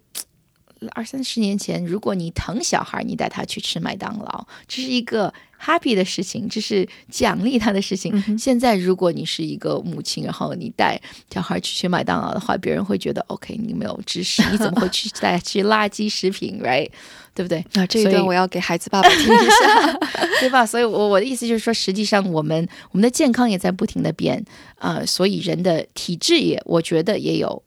[0.91, 8.13] 二三十年前，如果你疼小孩，你带他去吃麦当劳，这是一个 happy 的事情，这是奖励他的事情。
[8.27, 11.01] 嗯现在，如果你是一个母亲，然后你带
[11.33, 16.91] 小孩去吃麦当劳的话，别人会觉得 OK，你没有知识，你怎么会去带吃垃圾食品，right？
[17.35, 17.65] 对不对？
[17.75, 19.99] 啊，这一段我要给孩子爸爸听一下。
[20.41, 20.67] 对吧？
[20.67, 24.45] 所以我，我的意思就是说，实际上我们我们的健康也在不停的变，
[24.79, 27.63] 呃，所以人的体质也，我觉得也有，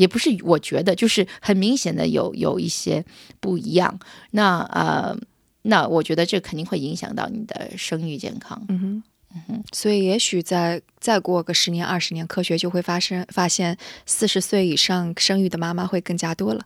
[0.00, 3.04] 也不是我觉得，就是很明显的有有一些
[3.38, 4.00] 不一样。
[4.30, 5.14] 那呃，
[5.62, 8.64] 那我觉得这肯定会影响到你的生育健康。
[8.68, 9.02] 嗯哼，
[9.34, 16.64] 嗯哼，所以也许在再过个十年、二十年，科学就会发生发现，四十岁以上生育的妈妈会更加多了。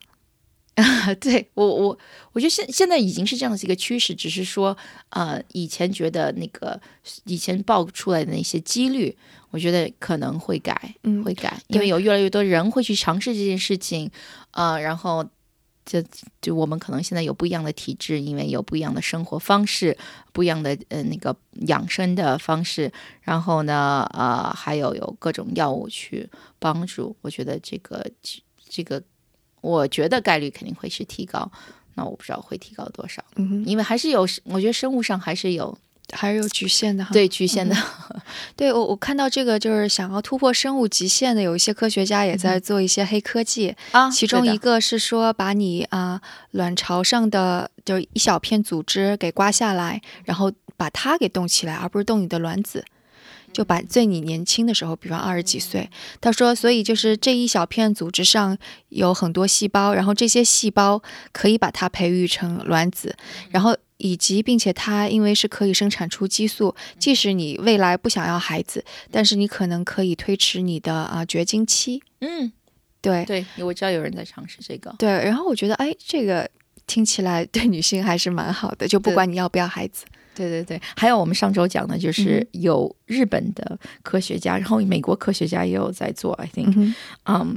[1.21, 1.99] 对我，我
[2.33, 4.77] 我觉得现现在已经是这样的一个趋势，只是说，
[5.11, 6.81] 呃，以前觉得那个
[7.27, 9.17] 以前爆出来的那些几率，
[9.55, 14.11] 我觉得可能会改，嗯会改，因为有越来越多人会去尝试这件事情，
[14.51, 15.25] 呃，然后
[15.87, 16.03] 就
[16.43, 19.97] 就我们可能现在有不一样的体质，因为有不一样的生活方式，
[20.33, 21.37] 不一样的呃那个
[21.69, 22.91] 养生的方式，
[23.23, 28.05] 然后呢，呃，还有有各种药物去帮助，我觉得这个
[28.69, 29.01] 这个。
[29.61, 31.51] 我觉得概率肯定会是提高，
[31.95, 35.75] 那我不知道会提高多少，嗯，因为还是有，我觉得生物上还是有，
[36.13, 37.11] 还是有局限的哈。
[37.13, 37.77] 对局限的，
[38.57, 46.21] 对我我看到这个就是想要突破生物极限的，有一些科学家也在做一些黑科技啊，其中一个是说把你啊
[46.53, 52.85] 卵巢上的就一小片组织给刮下来，然后把它给冻起来，而不是冻你的卵子。
[53.53, 55.89] 就把在你年轻的时候，比方二十几岁，
[56.21, 63.15] 他说，所以就是这一小片组织上有很多细胞，然后这些细胞可以把它培育成卵子，
[63.51, 72.03] 然后以及并且它因为是可以生产出激素，即使你未来不想要孩子，但是你可能可以推迟你的啊绝经期。
[72.21, 72.53] 嗯，
[73.01, 74.95] 对对，我知道有人在尝试这个。
[74.99, 76.47] 对，然后我觉得，哎，这个
[76.87, 80.05] 听起来对女性还是蛮好的，就不管你要不要孩子。
[80.35, 87.57] 对对对，还有我们上周讲的，就是有日本的科学家，然后美国科学家也有在做，I think，嗯，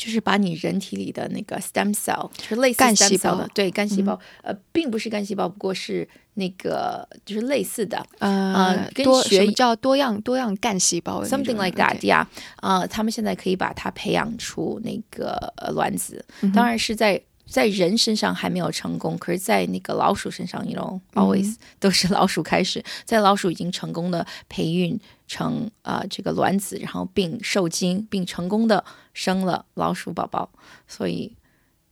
[0.00, 12.24] 就是把你人体里的那个 stem cell，就是类似干细胞的，对干细胞，呃，并不是干细胞，不过是那个就是类似的，呃，跟多学叫多样多样干细胞，something like that，yeah，
[12.56, 17.20] 啊，他们现在可以把它培养出那个卵子，当然是在。
[17.50, 28.84] 在人身上还没有成功，可是，在那个老鼠身上，you know always 都是老鼠开始，在老鼠已经成功的培育成啊这个卵子，然后并受精，并成功的
[29.20, 30.50] 生了老鼠宝宝，
[30.88, 31.36] 所以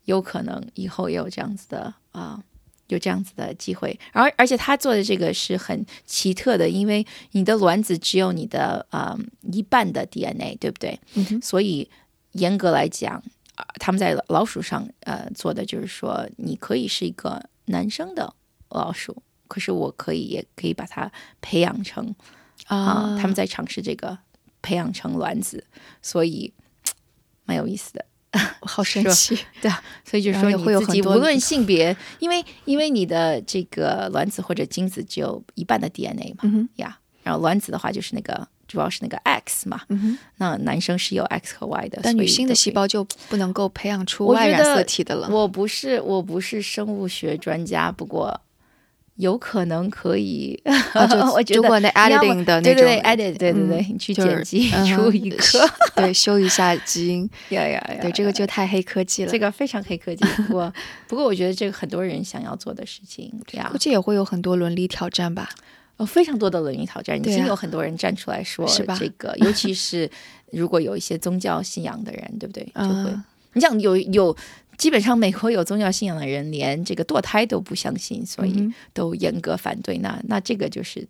[0.06, 2.42] 有可能以后也有这样子的啊，
[2.86, 3.98] 有这样子的机会。
[4.12, 9.14] 而而且他做的这个是很奇特的，因为你的卵子只有你的啊
[9.52, 10.98] 一半的 DNA，对不对？
[11.16, 11.90] 嗯所以
[12.32, 13.22] 严格来讲。
[13.80, 18.32] 他们在老鼠上呃做的就是说，你可以是一个男生的
[18.68, 21.10] 老鼠，可是我可以也可以把它
[21.40, 22.14] 培养成
[22.68, 24.16] 啊，他们在尝试这个
[24.62, 25.66] 培养成卵子，
[26.00, 26.52] 所以
[27.48, 28.04] 蛮有意思的，
[28.60, 38.46] 好神奇， 对啊，所以就是说你自己无论性别，因为因为你的这个卵子或者精子只有一半的 DNA 嘛，呀，然后卵子的话就是那个。
[38.68, 45.26] 主要是那个 X 嘛，嗯那男生是有 X 和 Y 的，但女性的细胞就不能够培养出 Y 染色体的了。
[45.30, 48.38] 我不是我不是生物学专家，不过
[49.18, 50.60] 有可能可以。
[51.34, 55.36] 我觉得如果那 editing 的那种 edit，对对对，你去剪辑出一个，
[55.94, 59.30] 对，修一下基因， 呀呀呀，对，这个就太黑科技了。
[59.30, 60.72] 这个非常黑科技，不过
[61.06, 63.32] 不过我觉得这个很多人想要做的事情，
[63.70, 65.48] 估计也会有很多伦理挑战吧。
[65.98, 70.08] 哦非常多的伦理挑战，已经有很多人站出来说这个，尤其是
[70.52, 72.64] 如果有一些宗教信仰的人，对不对？
[72.72, 73.10] 就会，
[73.54, 74.36] 你想有有，
[74.78, 79.98] 基本上美国有宗教信仰的人，连这个堕胎都不相信，所以都严格反对。
[79.98, 81.06] 那那这个就是，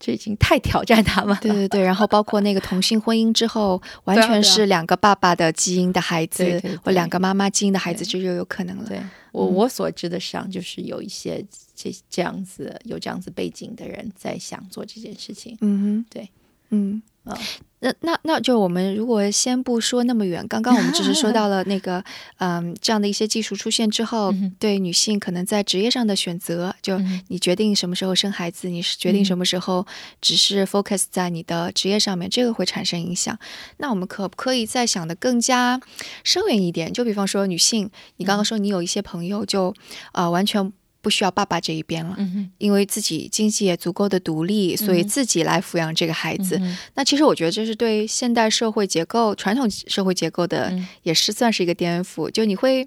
[0.00, 1.36] 这已经太挑战他们。
[1.42, 8.84] 对对对，然后包括那个同性婚姻之后，完全是两个爸爸的基因的孩子，或两个妈妈基因的孩子，这就有可能了。
[8.88, 8.98] 对
[9.32, 11.44] 我我所知的上，就是有一些。
[11.80, 16.28] 这这样子有这样子背景的人在想做这件事情，嗯哼，对，
[16.70, 17.38] 嗯啊，
[17.80, 22.02] 那那那就我们如果先不说那么远，刚刚我们只是说到了那个，
[22.38, 29.86] 嗯，这样的一些技术出现之后，对女性可能在职业上的选择，就你决定什么时候生孩子，你是决定什么时候
[30.20, 33.38] 只是 focus 在你的职业上面，这个会产生影响。
[33.76, 35.80] 那我们可不可以再想的更加
[36.24, 36.92] 深远一点？
[36.92, 39.74] 就比方说女性，你刚刚说你有一些朋友就
[40.12, 40.72] 啊完全。
[41.00, 42.16] 不需要爸爸这一边了，
[42.58, 46.60] 因为自己经济也足够的独立，所以自己来抚养这个孩子。
[46.94, 52.28] 那其实我觉得这是对现代社会结构、传统社会结构的，也是算是一个颠覆。
[52.28, 52.86] 就你会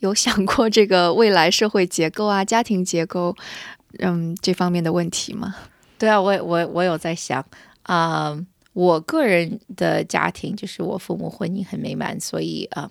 [0.00, 3.34] 有想过这个未来社会结构啊、家庭结构，
[4.00, 5.56] 嗯，这方面的问题吗？
[5.98, 7.44] 对啊，我我我有在想
[7.84, 8.38] 啊，
[8.74, 12.90] 我个人的家庭就是我父母婚姻很美满，所以啊，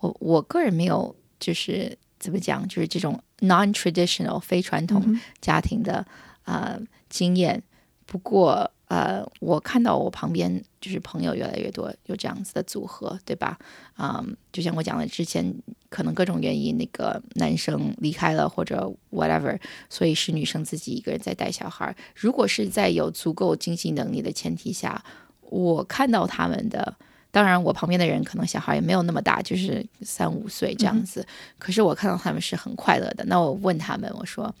[0.00, 1.96] 我我个人没有就是。
[2.16, 2.66] 怎么讲？
[2.68, 6.06] 就是这种 non-traditional 非传统家庭的
[6.44, 6.78] 啊
[7.08, 7.62] 经验。
[8.06, 13.58] 不过呃，我看到我旁边就是朋友越来越多有这样子的组合，对吧？
[13.98, 15.52] 嗯，就像我讲的，之前
[15.88, 19.58] 可能各种原因，那个男生离开了或者 whatever，
[19.88, 21.96] 所以是女生自己一个人在带小孩。
[22.14, 25.02] 如果是在有足够经济能力的前提下，
[25.40, 26.94] 我看到他们的，
[27.34, 31.26] 当然我旁边的人可能小孩也没有那么大，就是三五岁这样子，
[31.58, 33.24] 可是我看到他们是很快乐的。
[33.24, 34.54] 那我问他们，我说。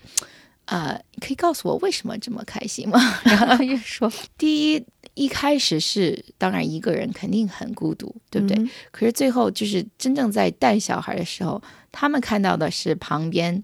[0.66, 2.98] 呃，可以告诉我为什么这么开心吗？
[3.22, 8.66] 然后就说， 第一，一开始是当然一个人肯定很孤独，对不对？
[8.90, 11.62] 可是最后就是真正在带小孩的时候，
[11.92, 13.62] 他们看到的是旁边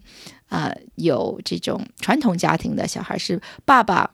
[0.50, 4.10] 啊有这种传统家庭的小孩，是爸爸，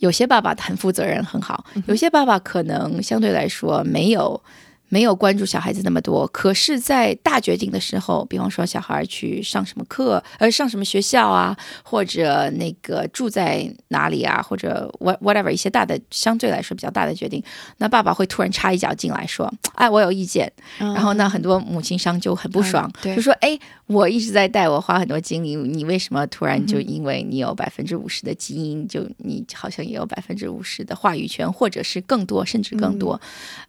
[0.00, 4.42] 有些爸爸很负责任很好，有些爸爸可能相对来说没有。
[4.90, 17.40] 没有关注小孩子那么多，可是，在大决定的时候，比方说小孩去上什么课，呃，上什么学校啊，或者那个住在哪里啊，或者 what whatever 一些大的相对来说比较大的决定，
[17.78, 33.20] 那爸爸会突然插一脚进来说：“哎，我有意见。”然后呢，很多母亲商就很不爽，就说：“哎，我一直在带我花很多精力，你为什么突然就因为你有百分之五十的基因，就你好像也有百分之五十的话语权，或者是更多，甚至更多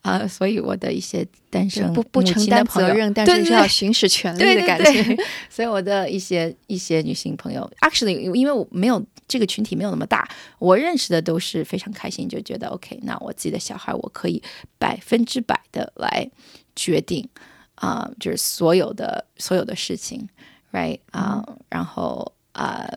[0.02, 1.11] 啊？”所以我的一些。
[1.12, 5.18] 些单身不不承担责任， 但是要行使权利的感觉。
[5.50, 10.28] 所以我的一些一些女性朋友，actually，因为我没有这个群体没有那么大，
[10.60, 12.98] 我认识的都是非常开心，就觉得 OK。
[13.04, 14.42] 那我自己的小孩，我可以
[14.78, 16.30] 百分之百的来
[16.76, 17.28] 决定
[17.76, 20.30] 啊，就是所有的所有的事情
[20.72, 22.90] ，right 啊，然后啊，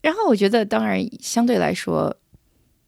[0.00, 2.16] 然后我觉得当然相对来说。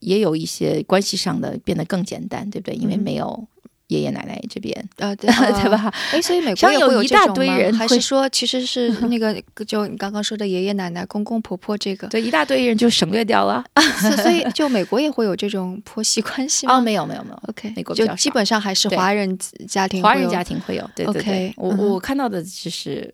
[0.00, 2.74] 也有一些关系上的变得更简单，对不对？
[2.76, 3.46] 因为没有
[3.88, 5.28] 爷爷奶奶这边，呃，对
[5.62, 5.92] 对吧？
[6.12, 9.34] 哎，所以美国有一大堆人，还是说其实是 那个，
[9.66, 13.64] 就你刚刚说的爷爷奶奶、公公婆婆这个，对，一大堆人就省略掉了。
[14.22, 16.76] 所以，就美国也会有这种婆媳关系吗？
[16.76, 17.42] 哦，没有，没有，没有。
[17.48, 20.90] OK，美国就基本上还是华人家庭，华人家庭会有。
[20.94, 23.12] 对对对，我我看到的就是。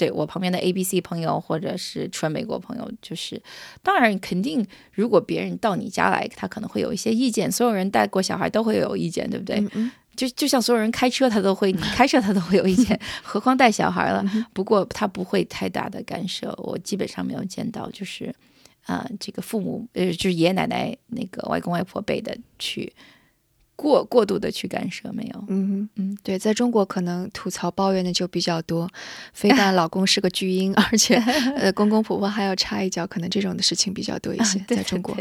[0.00, 3.38] 对我旁边的 A、B、C 朋友，或者是纯美国朋友，就是
[3.82, 7.52] 当然肯定，如果别人到你家来，他可能会有一些意见。
[7.52, 9.62] 所有人带过小孩都会有意见，对不对？
[10.16, 14.24] 就就像所有人开车，他都会开车，他都会有意见，何况带小孩了。
[14.54, 18.34] 不过他不会太大的干涉，我基本上没有见到，就是
[18.86, 22.90] 啊，这个父母呃，就是爷爷奶奶那个外公外婆辈的去。
[23.80, 25.44] 过过度的去干涉没有？
[25.48, 28.86] 嗯嗯，对，在中国可能吐槽抱怨的就比较多，
[29.32, 31.14] 非但老公是个巨婴，而且
[31.56, 35.16] 呃公公婆婆还要插一脚，可能这种的事情比较多一些，在中国。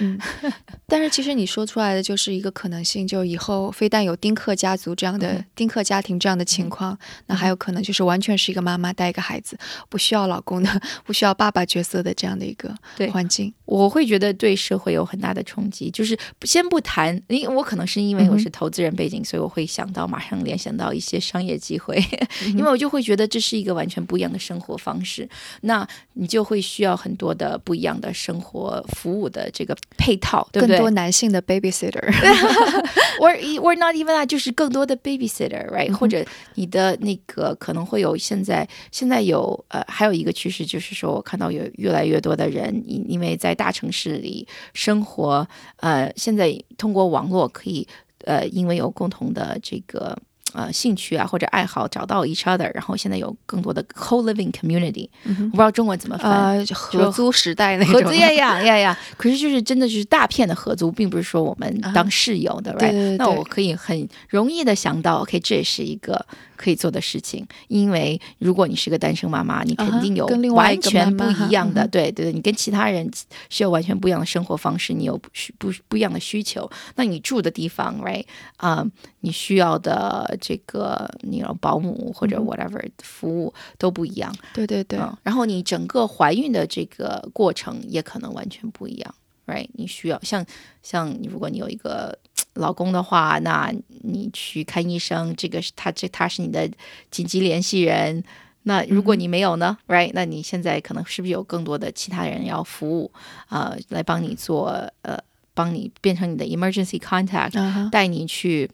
[0.00, 0.18] 嗯，
[0.88, 9.56] 但是其实你说出来的就是一个可能性，就以后非但有丁克家族这样的丁克家庭这样的情况，那还有可能就是完全是一个妈妈带一个孩子，
[9.88, 12.74] 不需要老公的，不需要爸爸角色的这样的一个
[13.12, 13.54] 环境。
[13.66, 17.99] 我会觉得对社会有很大的冲击，就是先不谈，因为我可能是。
[18.08, 22.02] 因为我是投资人背景，所以我会想到马上联想到一些商业机会，
[22.56, 25.28] 因为我就会觉得这是一个完全不一样的生活方式。
[25.62, 30.76] 那你就会需要很多的不一样的生活服务的这个配套，对不对？
[30.76, 35.90] 更多男性的 babysitter，or or not even that，就是更多的 babysitter，right？
[35.92, 36.24] 或者
[36.54, 45.46] 你的那个可能会有现在现在有呃还有一个趋势，就是说我看到有越来越多的人因因为在大城市里生活，
[45.76, 47.86] 呃，现在通过网络可以。
[48.24, 50.16] 呃，因为有共同的这个
[50.52, 58.98] 呃兴趣啊或者爱好，找到 each other，然后现在有更多的 co-living community，我不知道中文怎么翻，合租时代那种，合租呀呀呀呀。
[59.16, 63.16] 可是就是真的就是大片的合租，并不是说我们当室友的，right？
[63.16, 66.26] 那我可以很容易的想到，OK，这也是一个。
[66.60, 73.10] 可以做的事情，因为如果你是个单身妈妈，你肯定有完全不一样的，对对对，你跟其他人
[73.48, 76.70] 是有完全不一样的生活方式，你有不不不一样的需求。
[76.96, 78.26] 那你住的地方，right
[78.58, 78.86] 啊，
[79.20, 84.98] 你需要的这个你有保姆或者 whatever 服务都不一样，对对对。
[85.22, 89.14] 然后你整个怀孕的这个过程也可能完全不一样
[89.46, 89.66] ，right？
[89.72, 90.44] 你需要像
[90.82, 92.18] 像如果你有一个。
[92.54, 93.72] 老公的话，那
[94.02, 96.70] 你去看医生，这个是他这他是你的
[97.10, 98.22] 紧急联系人。
[98.64, 100.10] 那如果你没有呢，right？
[100.12, 103.10] 那你现在可能是不是有更多的其他人要服务
[103.48, 104.68] 啊，来帮你做
[105.00, 105.18] 呃，
[105.54, 108.70] 帮你变成你的 emergency contact，带你去。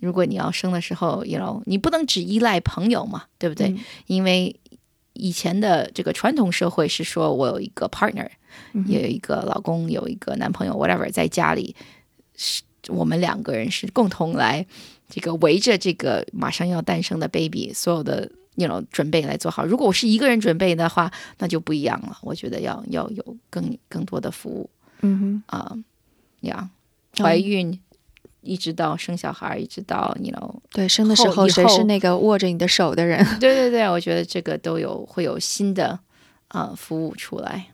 [0.00, 3.74] 如果你要生的时候，you know，你不能只依赖朋友嘛，对不对？
[4.06, 4.54] 因为
[5.14, 8.28] 以前的这个传统社会是说我有一个 partner，
[8.86, 11.74] 有一个老公，有一个男朋友，whatever，在家里
[12.36, 12.62] 是。
[12.88, 14.66] 我们两个人是共同来
[15.08, 19.64] 这个围着这个马上要诞生的 baby，所有的 you know 准备来做好。
[19.64, 22.18] 如果我是一个人准备的话，那就不一样了。
[22.22, 24.68] 我觉得要要有更更多的服务
[25.02, 25.76] 嗯哼啊，
[27.18, 27.80] 怀嗯孕
[28.40, 35.98] 一直到生小孩，一直到 you know 对生的时候谁是那个握着你的手的人对对对，我觉得这个都有会有新的
[36.48, 37.66] 呃服务出来。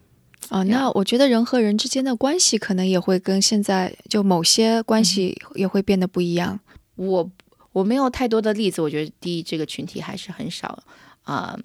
[0.48, 0.62] 啊？
[0.64, 6.58] 那我觉得人和人之间的关系可能也会跟现在就某些关系也会变得不一样。
[6.96, 7.30] 我
[7.72, 10.82] 我没有太多的例子，我觉得第一这个群体还是很少
[11.22, 11.58] 啊、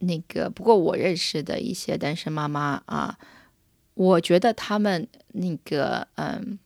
[0.00, 3.16] 那个不过我认识的一些单身妈妈啊、
[3.94, 6.58] 我觉得他们那个嗯，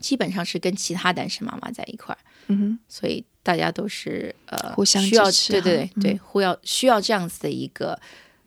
[0.00, 7.98] 基本上是跟其他单身妈妈在一块儿，嗯所以大家都是呃互相需要对对对，互要需要这样子的一个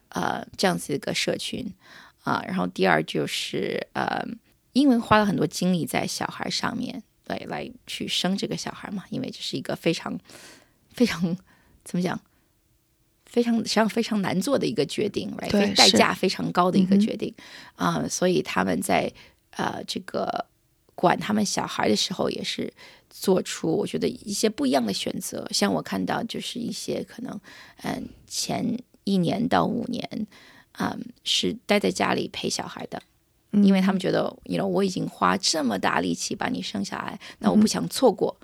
[0.10, 1.66] 呃这样子一个社群
[2.24, 4.24] 啊、然后第二就是呃，
[4.74, 10.20] 因为花了很多精力在小孩上面，来来去生这个小孩嘛，因为这是一个非常
[10.94, 11.36] 非常
[11.84, 12.20] 怎么讲？
[13.26, 15.52] 非常实际上非常难做的一个决定，right？
[15.52, 17.32] 对代价非常高的一个决定
[17.76, 19.12] 啊、所以他们在
[19.52, 20.48] 呃这个
[20.96, 22.74] 管他们小孩的时候，也是
[23.08, 25.48] 做出我觉得一些不一样的选择。
[25.52, 27.40] 像我看到就是一些可能
[27.84, 30.28] 嗯、前一年到五年，
[30.80, 33.02] 嗯是待在家里陪小孩的，
[33.52, 38.36] 嗯因为他们觉得，you know，我已经花这么大力气把你生下来，那我不想错过，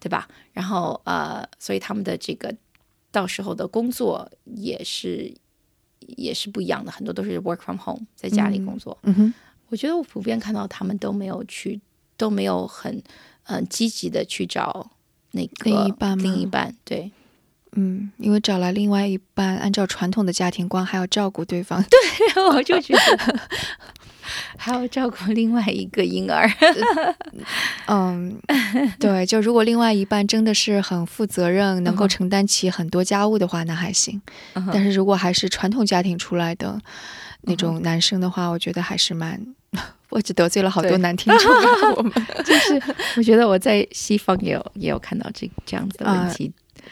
[0.00, 0.26] 对吧？
[0.52, 2.54] 然后呃，所以他们的这个
[3.12, 5.32] 到时候的工作也是
[6.16, 8.96] 也是不一样的，很多都是 work from home，在家里工作。
[9.02, 9.34] 嗯哼，
[9.68, 11.80] 我觉得我普遍看到他们都没有去，
[12.16, 12.96] 都没有很
[13.44, 14.90] 嗯、呃积极的去找
[15.32, 17.10] 那个另一半吗另一半对。
[17.76, 21.82] 嗯，因为找来另外一半，按照传统的家庭观，还要照顾对方。
[21.90, 23.40] 对 我就觉得
[24.56, 26.50] 还要照顾另外一个婴儿。
[27.86, 28.38] 嗯，
[28.98, 34.20] 对，就如果另外一半真的是很负责任，能够承担起很多家务的话，那还行。
[34.72, 36.80] 但是如果还是传统家庭出来的
[37.42, 39.38] 那种男生的话，我觉得还是蛮，
[40.08, 41.92] 我只得罪了好多对男听众啊。
[41.96, 42.12] 我们
[42.44, 42.80] 就是
[43.16, 46.50] 我觉得我在西方也有也有看到这这样子的问题，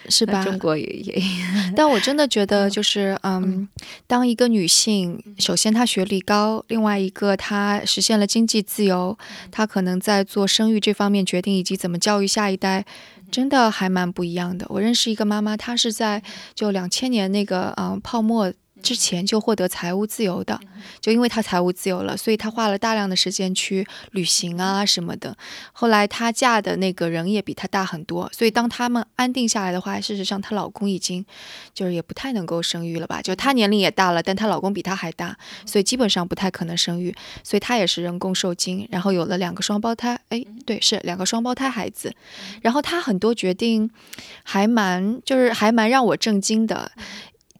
[0.09, 0.45] 是吧？
[0.45, 1.23] 中国也也
[1.77, 3.69] 但我真的觉得，就是嗯，
[4.07, 9.17] 当一个女性，首先她学历高，另外一个她实现了经济自由，
[9.51, 12.85] 她可能在做生育这方面决定以及怎么教育下一代，
[13.31, 14.67] 真的还蛮不一样的。
[14.69, 16.23] 我认识一个妈妈，她是在
[16.55, 18.53] 就两千年那个嗯泡沫。
[18.83, 20.61] 之前就获得财务自由的，
[21.01, 25.37] 就因为她财务自由了，所以她花了大量的时间去旅行啊什么的。
[25.73, 31.25] 后来她嫁的那个人也比她大很多，所以当他们安定下来的话，事实上她老公已经
[31.73, 33.23] 就是也不太能够生育了吧？
[33.23, 37.15] 就她年龄也大了，但她老公比她还大，所以基本上不太可能生育，
[37.45, 42.13] 所以她也是人工受精，然后有了两个双胞胎，哎，对，是两个双胞胎孩子，
[42.61, 43.91] 然后她很多决定
[44.43, 46.91] 还蛮就是还蛮让我震惊的。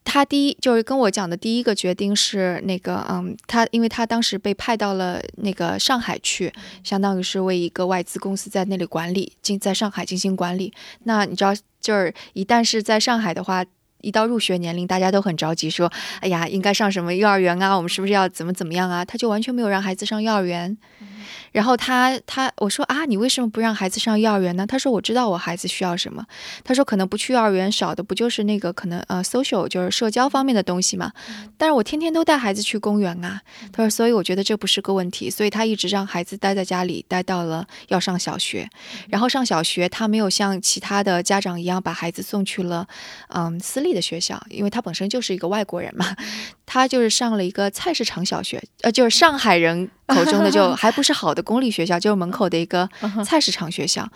[0.05, 6.53] 她第一就是跟我讲的第一个决定是那个，嗯，他因为他当时被派到了那个上海去，
[6.85, 10.73] 相当于是为一个外资公司在那里管理，进在上海进行管理。
[11.05, 13.65] 那你知道，就是一旦是在上海的话，
[14.03, 15.91] 一到入学年龄，大家都很着急，说
[16.21, 17.75] ：“哎呀，应该上什么幼儿园啊？
[17.75, 20.77] 我们是不是要怎么怎么样啊？”他就完全没有让孩子上幼儿园。
[21.53, 24.67] 然后他他我说啊，你为什么不让孩子上幼儿园呢？
[24.67, 26.25] 他说我知道我孩子需要什么。
[26.65, 31.13] 他说可能不去幼儿园少的不就是那个可能呃 social 就是社交方面的东西嘛。
[31.57, 33.41] 但是我天天都带孩子去公园啊。
[33.73, 38.69] 他说所以我觉得这不是个问题，所以他一直让孩子待在家里，待到了要上小学。
[39.09, 42.87] 然后上小学，他没有像其他的家长一样把孩子送去了
[43.29, 46.17] 嗯私立的学校，因为他本身就是一个外国人嘛。
[46.73, 52.89] 他就是上了一个菜市场小学，呃，就是上海人口中的就 还不是好的公立学校，就是门口的一个
[53.27, 54.11] 菜市场学校。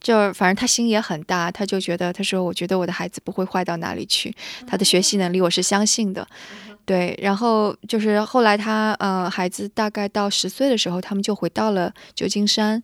[0.00, 4.34] 就是反正他心也很大，他就觉得他说，我觉得我的孩子不会坏到哪里去，
[4.66, 6.26] 他的学习能力我是相信的。
[6.86, 12.82] 对，然后就是后来他呃孩子大概到十岁的时候，他们就回到了旧金山，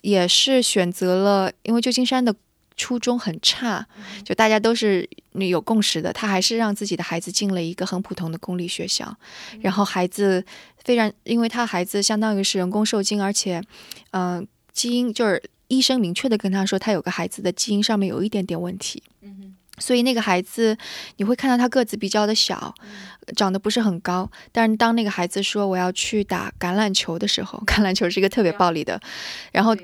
[0.00, 2.34] 也是选择了，因为旧金山的
[2.76, 3.86] 初中很差，
[4.24, 9.16] 就大家都是有共识的，他还是让自己的孩子进了一个很普通的公立学校，
[9.60, 10.44] 然后孩子
[10.84, 13.62] 非常，因为他孩子相当于是人工受精，而且，
[14.10, 19.02] 嗯、基因就是医生明确的跟他说，他有个孩子的基因上面有一点点问题。
[19.78, 20.76] 所以那个孩子，
[21.16, 22.72] 你会看到他个子比较的小，
[23.34, 24.30] 长得不是很高。
[24.52, 29.00] 但是当那个孩子说我要去打橄榄球的时候， 橄榄球是一个特别暴力的，
[29.50, 29.76] 然后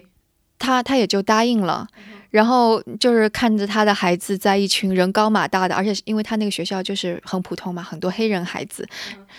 [0.60, 1.88] 他他也就答应了。
[2.30, 8.86] 然后就是看着他的孩子在一群人高马大的，而且因为他那个学校就是很普通嘛，很多黑人孩子，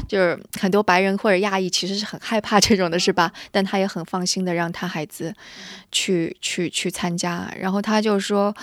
[0.08, 3.32] 就是很多白人或者亚裔其实是很害怕这种的，是吧？
[3.50, 5.34] 但他也很放心的让他孩子
[5.92, 7.50] 去去去参加。
[7.58, 8.54] 然后他就说，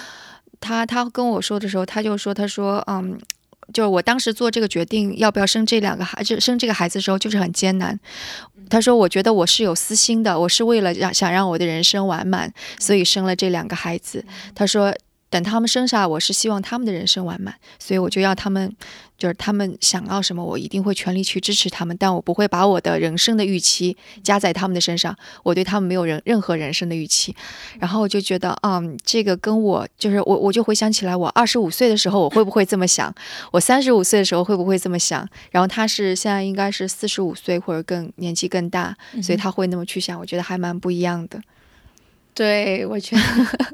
[0.60, 3.18] 他他跟我说的时候，他就说，他说，嗯，
[3.72, 7.98] 就是我当时做这个决定要不要生这两个孩，就生这个孩子的时候，就是很艰难。
[8.70, 14.24] 他说，我觉得我是有私心的，我是为了让想让我的人生完满，所以生了这两个孩子。
[14.54, 14.94] 他说。
[15.30, 18.74] 等他们生下来，我是希望他们的人生完满，所以我就要他们，
[19.18, 27.36] 就是他们想要什么，我一定会全力去支持他们，但我不会把我的人生的预期加在他们的身上，我对他们没有人任何人生的预期。
[27.78, 33.14] 然后我就觉得，嗯，这个跟我就是我，我就回想起来，我二十五岁的时候我会不会这么想，
[33.52, 35.28] 我三十五岁的时候会不会这么想？
[35.50, 41.38] 然后他是现在应该是四十五岁或者更年纪更大，所以他会那么去想，我觉得还蛮不一样的。
[42.32, 43.22] 对，我觉得，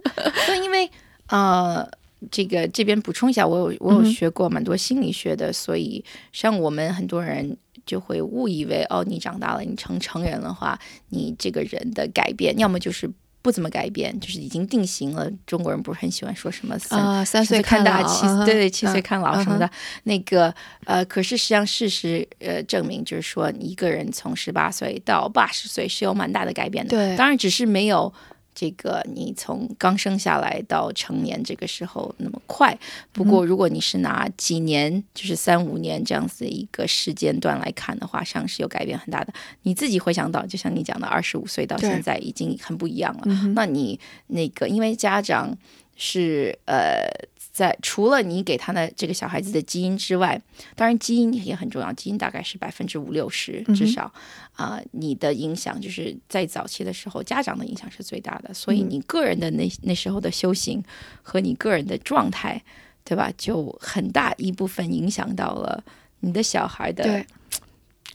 [0.49, 0.91] 就因为。
[1.29, 1.89] 呃，
[2.31, 7.57] 这个这边补充一下，我有我有学过蛮多心理学的，所以像我们很多人
[7.87, 10.79] 就会误以为，哦，你长大了，你成成人的话，
[11.11, 13.11] 你这个人的改变，要么就是
[13.43, 15.31] 不怎么改变，就是已经定型了。
[15.47, 19.71] 中国人不是很喜欢说什么三三岁看大，七对对七岁看老什么的。
[20.05, 20.55] 那个
[20.85, 26.91] 呃，可是实际上事实呃证明，就是说一个人从十八岁到八十岁是有蛮大的改变的。
[26.91, 28.13] 对，当然只是没有。
[28.55, 32.79] 这个你从刚生下来到成年这个时候那么快，
[33.13, 39.35] 不过如果你是拿几年，就是三五年这样子一个时间段来看的话，上是有改变很大的。
[39.63, 43.25] 你自己回想到，就像你讲的，二十五岁到现在已经很不一样了。
[43.55, 43.99] 那你
[44.29, 45.57] 那个，因为家长
[45.97, 47.09] 是呃。
[47.55, 50.43] 在除了你给他的这个小孩子的基因之外，
[50.75, 54.13] 当然基因也很重要，基因大概是百分之五六十，至少
[54.57, 60.83] 啊，你的影响就是在早期的时候，家长的影响是最大的，所以你个人的那那时候的修行
[61.23, 62.61] 和你个人的状态，
[63.05, 63.33] 对吧？
[63.39, 65.85] 就很大一部分影响到了
[66.21, 67.25] 你的小孩的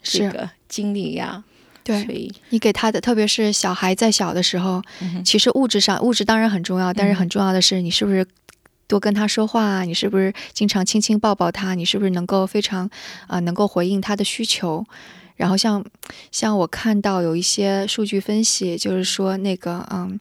[0.03, 1.41] 这个经历呀。
[1.81, 4.83] 对，你给他的，特别是小孩在小的时候，
[5.23, 8.27] 其实物质上物质当然很重要，但是很重要的是你是不是。
[8.89, 11.75] 多跟他说话，你是不是经常亲亲抱抱他？
[11.75, 12.89] 你是不是能够非常
[13.27, 14.83] 啊，能够回应他的需求？
[15.35, 15.85] 然后像
[16.31, 20.19] 像我看到有一些数据分析，就是说那个嗯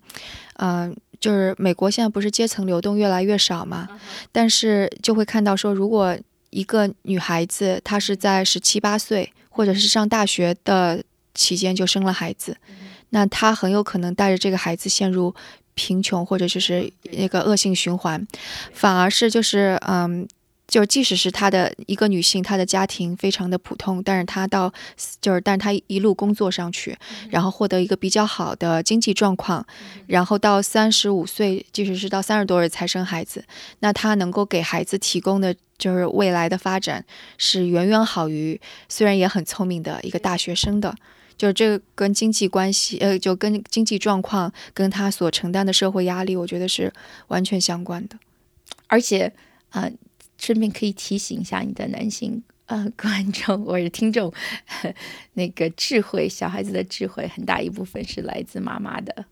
[0.59, 3.89] 嗯，就是美国现在不是阶层流动越来越少嘛？
[4.31, 6.14] 但是就会看到说，如果
[6.51, 11.03] 一个女孩子她是在十七八岁或者是上大学的
[11.33, 12.59] 期间就生了孩子，
[13.09, 15.35] 那她很有可能带着这个孩子陷入。
[15.79, 18.26] 贫穷或者就是那个恶性循环，
[18.72, 20.26] 反而是就是嗯，
[20.66, 24.72] 就即使是她的一个女性，她的家庭非常的普通，但是她到
[25.20, 26.99] 就是但是她一路工作上去，
[27.31, 29.64] 然后获得一个比较好的经济状况，
[30.09, 33.45] 然后到三十五岁，即使是到三十多岁才生孩子，
[33.79, 37.05] 那她能够给孩子提供的就是未来的发展
[37.37, 40.93] 是远远好于虽然也很聪明的一个大学生的。
[41.39, 46.93] 就这个跟经济关系，呃，就跟经济状况，跟他所承担的社会压力，我觉得是
[47.28, 48.18] 完全相关的。
[48.89, 49.32] 而且，
[49.70, 49.89] 啊，
[50.36, 54.32] 顺便可以提醒一下你的男性呃观众或者听众，
[55.34, 59.24] 那个智慧，小孩子的智慧很大一部分是来自妈妈的。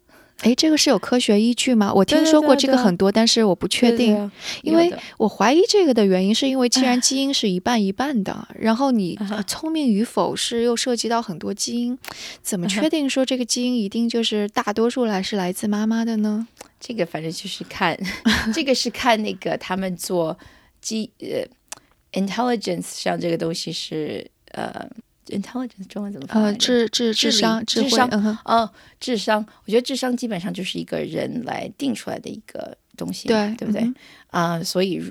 [0.42, 1.92] 哎，这个是有科学依据吗？
[1.92, 4.30] 我听说过这个很多，但是我不确定，
[4.62, 11.98] 因为我怀疑这个的原因是因为既然基因是一半一半的，然后你聪明与否是又涉及到很多基因，
[12.42, 16.46] 怎么确定说这个基因一定就是大多数来是来自妈妈的呢？
[16.78, 17.98] 这个反正就是看，
[18.52, 20.38] 这个是看那个他们做
[20.82, 24.86] 基呃 intelligence 上这个东西是呃。
[25.26, 26.42] Intelligence 中文怎么翻？
[26.42, 28.08] 呃，智智智商智商
[28.44, 28.70] 哦，
[29.00, 29.44] 智商。
[29.64, 33.92] 我觉得智商基本上就是一个人来定出来的一个东西，对对不对？
[34.28, 35.02] 啊，所以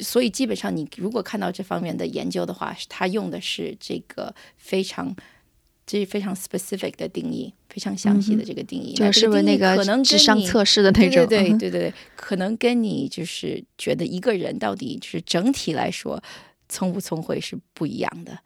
[0.00, 5.14] 所以基本上你如果看到这方面的研究的话，他用的是这个非常
[5.86, 16.22] 这是非常 specific 的定义，非常详细的这个定义，就是那个可能智商测试的那种，对对对对，可能跟你就是觉得一个人到底就是整体来说
[16.68, 18.38] 聪不聪慧是不一样的。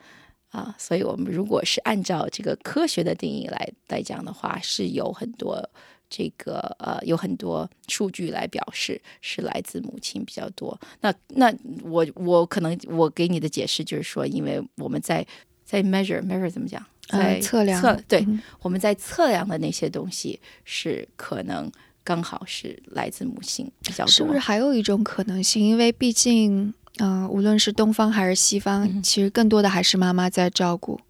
[0.50, 5.68] 啊，所以我们如果是按照这个科学的定义来来讲的话，是有很多
[6.08, 10.78] 这个呃，有很多数据来表示是来自母亲比较多。
[11.00, 15.26] 那那我我可能我给你的解释就是说，因为我们在
[15.66, 18.26] 在 measure measure 怎么讲，在测量测对，
[18.62, 21.70] 我们在测量的那些东西是可能
[22.02, 24.10] 刚好是来自母亲比较多。
[24.10, 25.62] 是不是还有一种可能性？
[25.62, 26.72] 因为毕竟。
[26.96, 31.00] 嗯，无论是东方还是西方，其实更多的还是妈妈在照顾。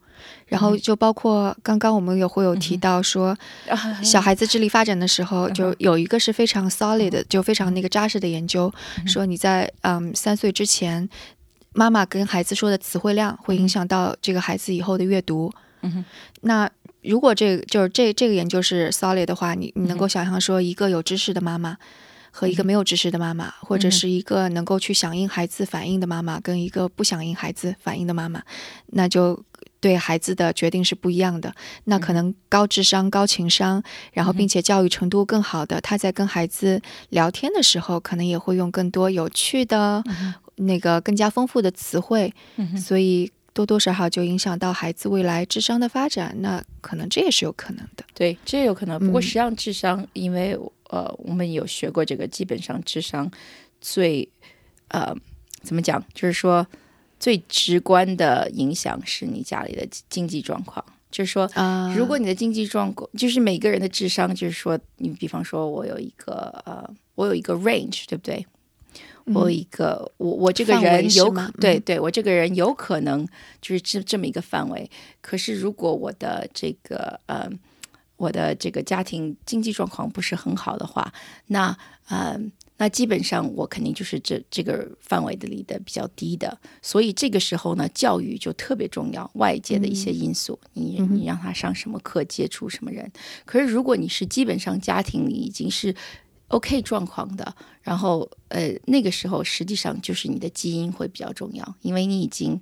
[0.47, 3.37] 然后就包括刚刚我们也会有提到说，
[4.03, 8.72] 小孩子智力发展的时候，就有一个是非常 solid，就非常那个扎实的研究，
[9.07, 11.09] 说你在嗯三岁之前，
[11.72, 15.53] 妈妈跟孩子说的词汇量会影响到这个孩子以后的阅读。
[15.83, 16.05] 嗯
[16.41, 16.68] 那
[17.03, 21.76] 如果这就是这这个研究是 solid 的话，你你能够想象说，一个有知识的妈妈。
[22.31, 28.43] 和一个没有知识的妈妈，或者是一个能够去响应孩子反应的妈妈，跟一个不响应孩子反应的妈妈，
[28.87, 29.43] 那就
[29.81, 31.55] 对孩子的决定是不一样的。
[31.85, 40.03] 那可能高智商、高情商，然后并且教育程度更好的，他在跟孩子聊天的时候，可能也会用更多有趣的、
[40.57, 42.33] 那个更加丰富的词汇，
[42.76, 43.31] 所以。
[43.55, 48.05] 多多少少就影响到孩子未来智商的发展，那可能这也是有可能的。
[48.14, 49.01] 对，这也有可能。
[49.01, 50.57] 不过实际上智商，因为
[50.89, 53.30] 呃，我们有学过这个，基本上智商
[53.80, 54.28] 最
[54.89, 55.14] 呃
[55.62, 56.66] 怎么讲，就是说
[57.18, 60.84] 最直观的影响是你家里的经济状况。
[61.11, 61.51] 就是说，
[61.97, 68.47] 如果你的经济状况，就是每个人的智商，就是说，你比方说我有一个呃，我有一个 range，对不对？
[69.32, 73.26] 我有一个我我这个人有可对对，我这个人有可能
[73.62, 74.91] 就是这这么一个范围。
[75.22, 77.49] 可是如果我的这个呃
[78.19, 81.11] 我的这个家庭经济状况不是很好的话，
[81.47, 81.75] 那
[82.09, 82.39] 呃
[82.77, 86.59] 那基本上我肯定就是这这个范围的里的比较低的。
[86.83, 93.11] 所以这个时候呢，教育就特别重要，外界的一些因素，你你让他上什么课，接触什么人。
[93.47, 95.95] 可是如果你是基本上家庭里已经是。
[96.51, 102.59] OK 状况的，然后呃，那个时候实际上就是你的基因会比较重要，因为你已经，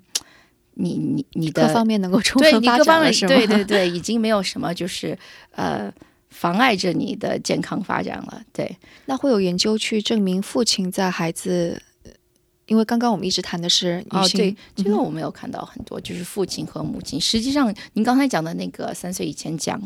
[0.76, 3.34] 你你你的各方面能够充分发展了，是吗？
[3.34, 5.18] 对 对对，已经没有什么就是
[5.50, 5.92] 呃
[6.30, 8.42] 妨碍着你的健康发展了。
[8.52, 11.82] 对，那会有研究去证明父亲在孩子。
[12.66, 17.20] 因为刚刚我们一直谈的是哦，对，这个我没有看到很多，就是父亲和母亲。
[17.20, 19.80] 实际上，您刚才讲的那个三岁以前讲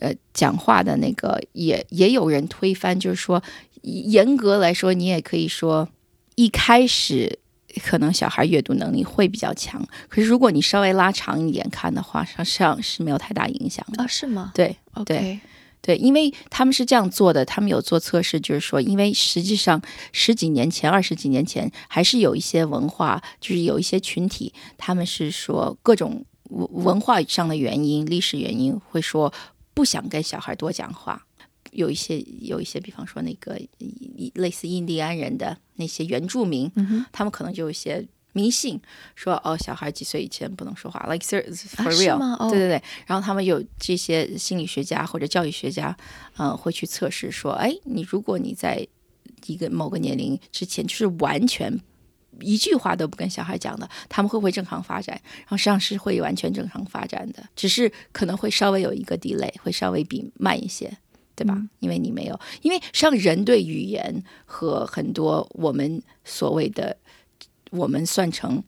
[0.00, 3.40] 呃讲话的那个，也也有人推翻，就是说
[3.82, 5.88] 严格来说，你也可以说
[6.34, 7.38] 一开始
[7.82, 14.06] 可能小孩阅读能力会比较强，可是如果你稍微拉长一点看的话，实际上是没有太大影响的啊？
[14.06, 14.52] 是吗？
[14.54, 15.40] 对，OK。
[15.80, 29.30] 对，因为他们是这样做的，他们有做测试，就是说，因为实际上十几年前、二十几年前，还是有一些文化，就是有一些群体，他们是说各种文文化上的原因、历史原因，会说
[29.74, 31.22] 不想跟小孩多讲话。
[31.74, 33.60] 有一些，有一些，比方说那个
[34.34, 36.70] 类似印第安人的那些原住民，
[37.12, 38.06] 他们可能就有一些。
[38.36, 38.80] 迷信
[39.14, 41.40] 说哦，小孩几岁以前不能说话，like for
[41.94, 42.82] real，对对对。
[43.06, 45.96] 然后他们有这些心理学家或者教育学家，
[46.36, 48.84] 嗯，会去测试说，哎，你如果你在
[49.46, 51.80] 一个某个年龄之前，就是完全
[52.40, 55.14] 一句话都不跟小孩讲的，他们会不会正常发展？
[55.42, 60.92] 然后实际上是会完全正常发展的，只是可能会稍微有一个 delay，会稍微比慢一些，
[61.34, 61.60] 对吧？
[61.80, 66.96] 因为你没有，因为像人对语言和很多我们所谓的。
[67.70, 68.62] 我们算成，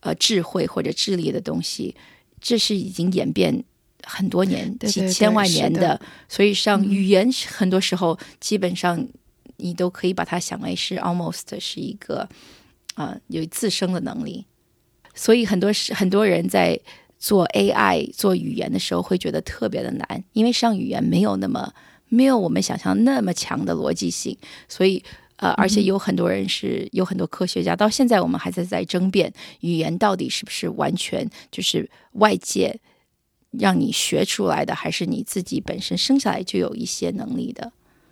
[0.00, 1.94] 呃，智慧或者智力的东西，
[2.40, 3.62] 这是已经演变
[4.02, 6.00] 很多年、几千万年的。
[6.26, 9.06] 所以，像语言，很多时候基本上
[9.58, 12.26] 你都可以把它想为是 almost 是一个
[12.94, 14.46] 啊有自生的能力。
[15.14, 16.80] 所以，很多是很多人在
[17.18, 21.74] 做 AI 做语言的时候会觉得特别的难，因为上语言没有那么
[22.08, 24.36] 没有我们想象那么强的逻辑性，
[24.68, 25.02] 所以。
[25.38, 29.30] 呃，而且有很多人是有很多科学家，到现在我们还在在争辩
[29.60, 32.74] 语言到底是不是完全就是外界
[33.50, 37.70] 让你学出来的，还是你自己本身生下来就有一些能力的。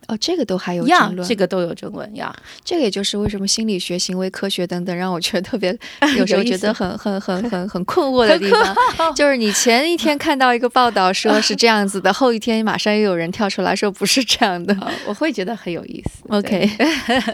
[0.09, 2.35] 哦，这个都还有争论，这个都有争论呀。
[2.65, 5.77] 这个也就是为什么心理学、行为科学等等，让我觉得特别
[6.17, 14.77] 有时候觉得很很很 很很困惑的地方，就是你前一天看到一个报道说是这样子的，后一天马上又有人跳出来说不是这样的，
[15.07, 16.23] 我会觉得很有意思。
[16.29, 16.69] OK，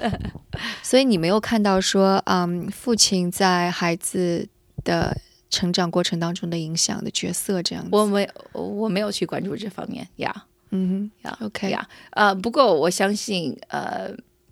[0.82, 4.48] 所以你没有看到说，嗯，父亲在孩子
[4.84, 5.16] 的
[5.48, 10.44] 成长过程当中的影响的角色这样子，我没我没有去关注这方面呀。
[10.70, 14.10] 嗯呀，OK 呀，呃，不过我相信，呃，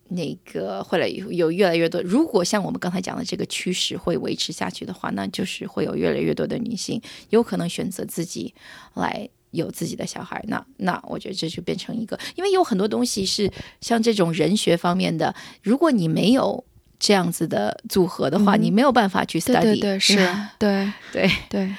[0.09, 2.01] 那个会来有越来越多。
[2.03, 7.01] 如果像我们刚才讲的这个趋势会维持下去的话，那就是会有越来越多的女性
[7.31, 8.55] 有可能选择自己
[8.95, 10.43] 来有自己的小孩。
[10.49, 13.51] 那那我觉得这就变成一个，因为有很多东西是
[13.81, 16.65] 像这种人学方面的，如果你没有
[16.99, 19.61] 这样子的组合的话，你没有办法去 study。
[19.61, 20.17] 对对对，是，
[20.59, 21.75] 对对对。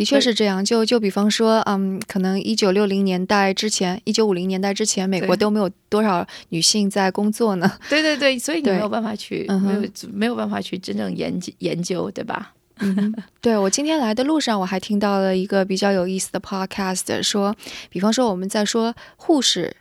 [0.00, 7.70] 的确是这样，就就比方说，嗯，可能一九六零年代之前，一九五零年代之前，美国都没有多少女性在工作呢。
[7.90, 12.54] 对对对，所以你没有办法去，没有没有办法去真正研究研究，对吧？
[13.42, 17.54] 对我今天来的路上，我还听到了一个比较有意思的 podcast，说，
[17.90, 19.76] 比方说我们在说护士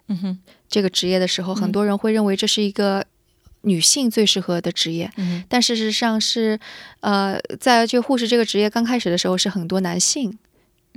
[0.68, 3.06] 这个职业的时候，很多人会认为这是一个。
[3.62, 5.12] 女性最适合的职业，
[5.48, 6.60] 但事实上是，
[7.02, 10.38] 呃，在这护士这个职业刚开始的时候，是很多男性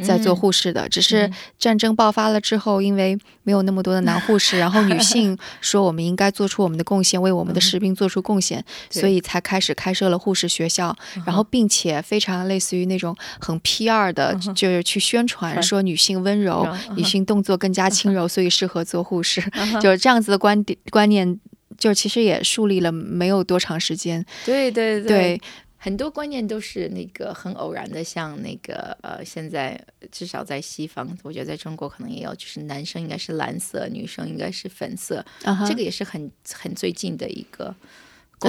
[0.03, 10.97] 在做护士的，只是战争爆发了之后，因为没有那么多的男护士，然后女性说我们应该做出我们的贡献，为我们的士兵做出贡献，所以才开始开设了护士学校，
[11.27, 19.43] 然后并且非常类似于那种很 P 二的，就是去宣传说女性温柔，女性动作更加轻柔，所以适合做护士，
[19.81, 21.39] 就是这样子的观点观念，
[21.83, 25.41] 就其实也树立了没有多长时间，对对对。
[25.85, 29.77] 很多观念都是那个很偶然的，像那个呃，现在
[30.13, 35.25] 至少在西方，我觉得在中国可能也有，就是男生应该是蓝色，女生应该是粉色，
[35.67, 37.75] 这个也是很很最近的一个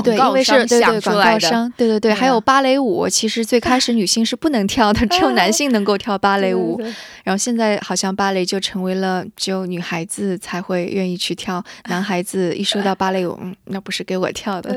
[0.02, 1.72] 广告商想出来的。
[1.78, 6.82] 对对对，还有芭蕾舞，其实最开始女性是不能跳的，只有男性能够跳芭 蕾舞，
[7.24, 14.76] 然后现在好像芭蕾就成为了只有女孩子才会愿意去跳，男孩子一说到芭蕾舞，嗯，那不是给我跳的。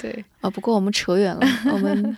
[0.00, 1.40] 对啊，不过我们扯远了。
[1.72, 2.16] 我们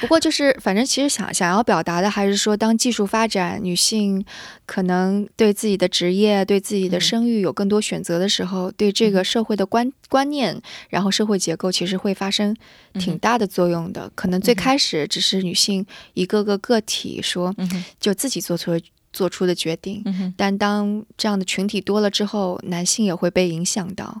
[0.00, 4.22] 不过就是，反正其实想想要表达的，还是说，当技术发展，女性
[4.66, 10.60] 可能对自己的职业、对自己的生育有更多选择的时候，对这个社会的观观念，
[10.90, 12.54] 然后社会结构，其实会发生
[12.94, 14.12] 挺大的作用的。
[14.14, 17.54] 可能最开始只是女性一个个个体说，
[17.98, 18.78] 就自己做出
[19.10, 20.04] 做出的决定，
[20.36, 24.20] 但当这样的群体多了之后，男性也会被影响到。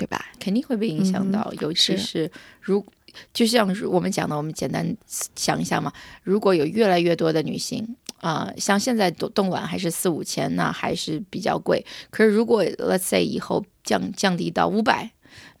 [0.00, 0.24] 对吧？
[0.38, 2.30] 肯定会被影响到，尤其是
[2.62, 2.82] 如
[3.34, 4.96] 就像我们讲的，我们简单
[5.36, 5.92] 想一下嘛。
[6.22, 7.86] 如果有越来越多的女性
[8.20, 11.84] 啊，像现在冻冻卵还是四五千，那还是比较贵。
[12.10, 15.10] 可是如果 Let's say 以后降降低到五百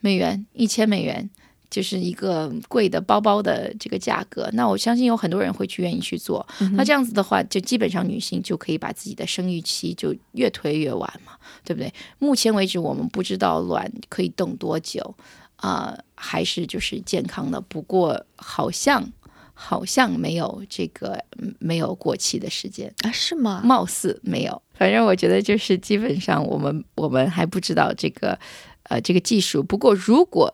[0.00, 1.28] 美元、一千美元。
[1.70, 6.46] 就是一个贵的包包的这个价格，那我相信有很多人会去愿意去做。
[6.72, 11.32] 那这样子的话，就基本上女性就可以把自己的生育期就越推越晚嘛，
[11.64, 11.92] 对不对？
[12.18, 15.14] 目前为止，我们不知道卵可以冻多久
[15.56, 17.60] 啊，还是就是健康的。
[17.60, 19.12] 不过好像
[19.54, 21.22] 好像没有这个
[21.58, 23.12] 没有过期的时间啊？
[23.12, 23.60] 是吗？
[23.64, 24.62] 貌似没有。
[24.74, 28.38] 反正我觉得就是基本上我们我们还不知道这个
[28.84, 29.62] 呃这个技术。
[29.62, 30.52] 不过如果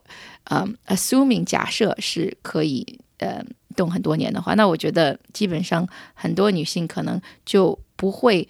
[0.50, 3.44] 嗯，assuming 假设是可以呃
[3.74, 8.48] 动很多年的话，那我觉得基本上很多女性可能就不会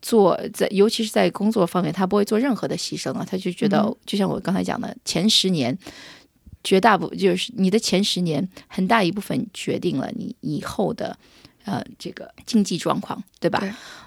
[0.00, 3.26] 做在，尤其是在工作方面，她不会做任何的牺牲了。
[3.28, 5.76] 她就觉得，就像我刚才讲的，前十年
[6.62, 11.16] 绝大部就是你的前十年，很大一部分决定了你以后的
[11.64, 13.62] 呃这个经济状况，对吧？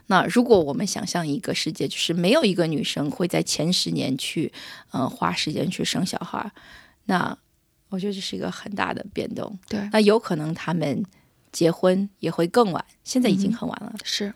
[0.08, 4.52] 那如果我们想象一个世界，就是没有一个女生会在前十年去
[4.92, 6.52] 嗯花时间去生小孩。
[7.08, 7.38] 那
[7.90, 9.90] 我觉得这是一个很大的变动，对。
[9.92, 11.04] 那有可能他们
[11.52, 13.94] 结婚也会更晚，现在已经很晚了。
[14.04, 14.32] 是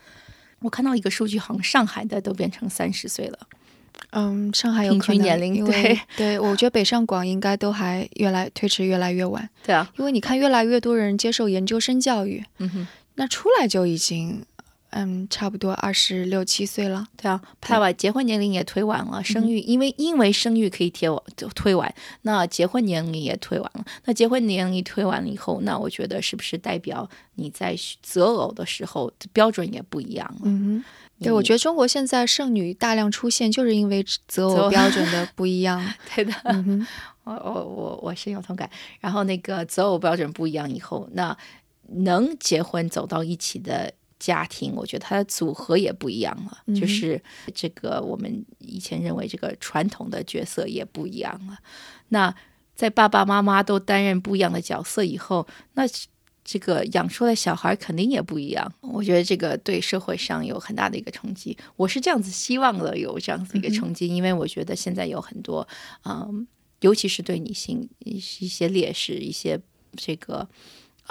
[0.59, 3.39] 我看到一个数据，好像上海的都变成三十岁了。
[4.11, 9.47] 嗯，上海有可能年龄对对，我觉得北上广应该都还越来推迟越来越晚。
[9.63, 14.43] 对啊，因为你看越来越多人接受研究生教育，嗯哼，那出来就已经。
[14.91, 17.07] 嗯，差不多二十六七岁了。
[17.15, 23.85] 对啊，他把结婚年龄也推晚了，生育因为因为生育可以贴就推晚，那结婚年龄也推晚了。
[24.05, 30.41] 那结婚年龄推晚了以后，那我觉得是不是代表你在择偶的时候标准也不一样了？
[30.43, 30.83] 嗯，
[31.21, 35.81] 对，我觉得中国现在剩女大量出现，就是因为择偶标准的不一样。
[36.13, 36.33] 对的，
[37.23, 38.69] 我我我我深有同感。
[38.99, 41.37] 然后那个择偶标准不一样以后，那
[41.87, 43.93] 能结婚走到一起的。
[44.21, 47.19] 家庭，我觉得它的组合也不一样了，就是
[47.55, 51.57] 这个我们以前认为这个传统的角色也不一样了。
[52.09, 52.33] 那
[52.75, 55.83] 在爸爸妈妈都担任不一样的角色以后，那
[56.45, 58.71] 这个养出来小孩肯定也不一样。
[58.81, 61.57] 我觉得这个对社会上有很大的一个冲击。
[61.75, 65.67] 我是这样子希望的，有这样子一个冲击，因为我觉得现在有很多，
[66.05, 66.45] 嗯，
[66.81, 69.59] 尤其是对女性一些劣势，一些
[69.95, 70.47] 这个。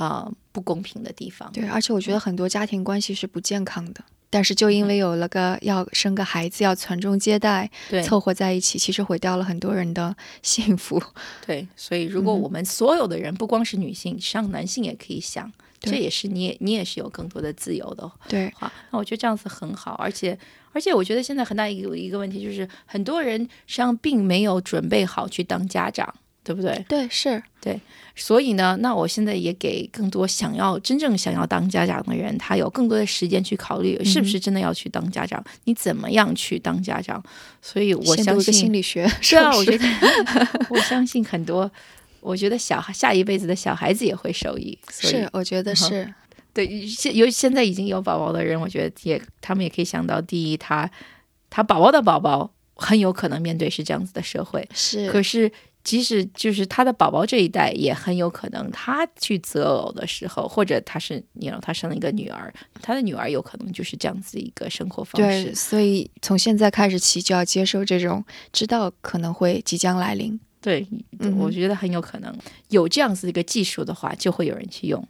[0.00, 1.52] 啊，不公平的地方。
[1.52, 7.70] 对，而且我觉得很多家庭关系是不健康的，但是就因为有了个要生个孩子，要传宗接代，
[8.02, 11.02] 凑合在一起，其实毁掉了很多人的 幸福。
[11.46, 18.10] 对，所以如果我们所有的人，不光是女性，像男性也可以想，这也是你也你也是有更多的自由的。
[18.26, 20.38] 对，好，那我觉得这样子很好，而且
[20.72, 26.14] 而且我觉得现在很大一个一个问题就是，很多人实际上并没有准备好去当家长。
[26.42, 26.84] 对不对？
[26.88, 27.78] 对，是对，
[28.16, 37.22] 所以呢，那我现在也给更多想要真正想要当家长的人，他有更多的时间去考虑是不是真的要去当家长，你怎么样去当家长？
[37.60, 39.84] 所以我相信心理学是啊，我觉得
[40.70, 41.70] 我相信很多，
[42.20, 44.78] 我觉得小孩下一辈子的小孩子也会受益。
[44.90, 46.12] 是，我觉得是
[46.54, 50.90] 对，现有现在已经有宝宝的人，我觉得也他们也可以想到，第一，他
[51.50, 52.50] 他宝宝的宝宝。
[52.82, 55.10] 很有可能面对是这样子的社会，是。
[55.10, 62.52] 可是即使就是他的宝宝这一代，也很有可能他去择偶的时候，或者他是你 know, 他生了一个女儿，
[62.82, 65.54] 他的女儿有可能就是这样子一个生活方对，式。
[65.54, 70.38] 所以从现在开始起就要接受这种，知道可能会即将来临。
[70.60, 70.86] 对，
[71.18, 72.36] 嗯我觉得很有可能
[72.68, 75.02] 有这样子一个技术的话，就会有人去用。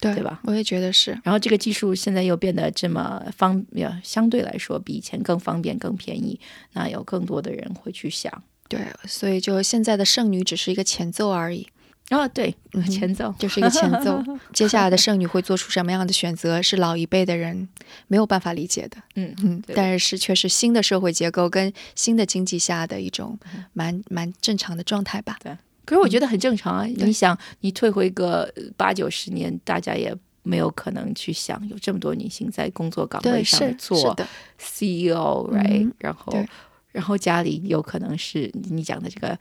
[0.00, 0.40] 对对吧？
[0.44, 1.16] 我也觉得是。
[1.22, 6.38] 然后这个技术现在又变得这么方，便相对来说比以前更方便、更便宜，
[6.72, 8.42] 那有更多的人会去想。
[8.78, 11.66] 对，所以就现在的剩女只是一个前奏而已，
[12.10, 12.54] 哦，对，
[12.90, 14.22] 前奏，就是一个前奏。
[14.52, 17.68] 接下来的剩女会做出什么样的选择，是老一辈的人
[18.08, 18.96] 没有办法理解的。
[19.14, 23.38] 嗯嗯，但是却是新的社会结构跟新的经济下的一种
[23.72, 25.36] 蛮蛮正常的状态吧。
[25.42, 26.84] 对可是我觉得很正常啊。
[26.84, 34.16] 对你想，你退回个呃八九十年，大家也没有可能去想有这么多女性在工作岗位，上做
[34.60, 36.48] ，CEO，right？、嗯然后对，
[36.92, 39.36] 然后家里有可能是你讲的这个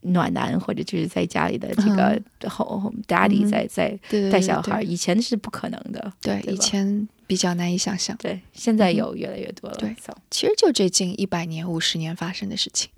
[0.00, 3.98] 暖男，或者就是在家里的这个后 daddy 嗯在在
[4.30, 6.12] 带小孩，对以前是不可能的。
[6.20, 8.16] 对，以前比较难以想象。
[8.16, 9.76] 对，现在有越来越多了。
[9.76, 9.94] 对
[10.30, 12.90] 其实就这近一百年、五十年发生的事情，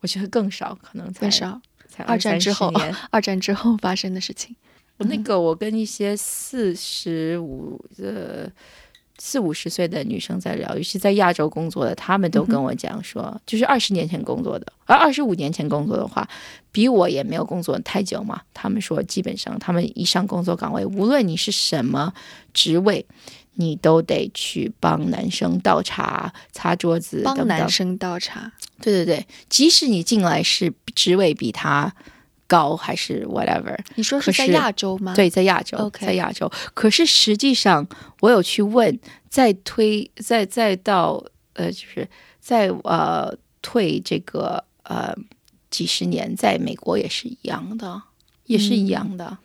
[0.00, 1.60] 我觉得更少，可能才更少。
[1.88, 2.72] 才二战之后
[3.10, 4.56] 二战之后发生的事情。
[4.96, 8.50] 我那个我跟一些四十五呃
[9.24, 16.28] 四五十岁的女生在聊，尤其在亚洲工作的，她们都跟我讲说，就是二十年前工作的，而二十五年前工作的话，
[16.72, 18.40] 比我也没有工作太久嘛。
[18.52, 22.12] 他们说，基本上他们一上工作岗位，无论你是什么
[22.52, 23.06] 职位。
[23.56, 28.50] 你都得去帮男生倒茶、擦桌子，帮男生倒茶，
[28.80, 31.94] 对对对，即使你进来是职位比他
[32.52, 36.50] 高还是 whatever，你说是在亚洲吗？，对，在亚洲 OK 在亚洲。
[36.74, 37.86] 可是实际上，
[38.20, 39.00] 我有去问，
[39.30, 41.24] 再推，再再到
[41.54, 42.06] 呃，就是
[42.40, 45.14] 再呃退这个呃
[45.70, 48.02] 几十年，在美国也是一样的，
[48.44, 49.38] 也是一样的。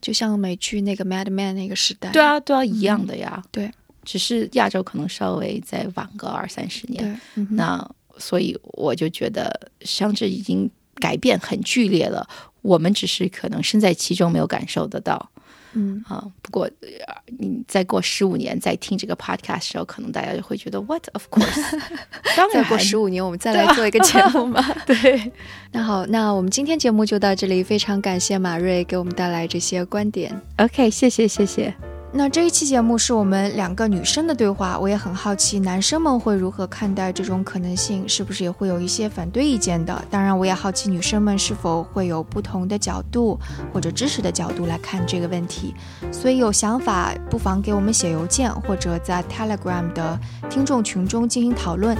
[0.00, 2.08] 就像美剧那个《Mad Men》那个时代。
[2.12, 3.44] 对啊，对啊，一样的呀。
[3.50, 3.70] 对，
[4.04, 7.20] 只是亚洲可能稍微再晚个二三十年。
[7.50, 7.86] 那
[8.16, 10.70] 所以我就觉得，相这已经
[11.00, 12.28] 改变很剧烈了。
[12.62, 15.30] 我们只是可能身在其中，没有感受得到。
[15.74, 21.78] 嗯，啊，不过呃你再过十五年再听这个 podcast 的时候，可能大家就会觉得 What of course，
[22.34, 24.62] 当再过十五年我们再来做一个节目吧。
[24.86, 25.30] 对，
[25.72, 30.40] 那好，那我们今天节目就到这里，非常感谢马瑞给我们带来这些观点。
[30.56, 31.97] OK，谢谢谢谢。
[32.10, 40.02] 那这一期节目是我们两个女生的对话，我也很好奇男生们会如何看待这种可能性，是不是也会有一些反对意见的？
[40.10, 43.38] 当然，我也好奇女生们是否会有不同的角度
[43.74, 45.74] 或者知识的角度来看这个问题。
[46.10, 51.96] 所以有想法不妨给我们写邮件，或者在 Telegram 的听众群中进行讨论。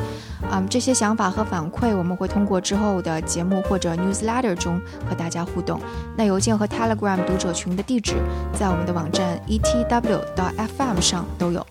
[0.50, 5.78] 嗯，这些想法和反馈我们会通过之后的节目或者 newsletter 中和大家互动。
[6.16, 8.14] 那邮件和 Telegram 读者群的地址
[8.54, 9.60] 在我们的网站 et
[10.00, 11.66] w 到 FM 上都有。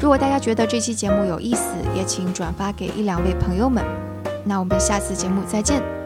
[0.00, 3.84] 如果大家觉得这期节目有意思，也请转发给一两位朋友们。
[4.44, 5.99] 那我们下次节目再见。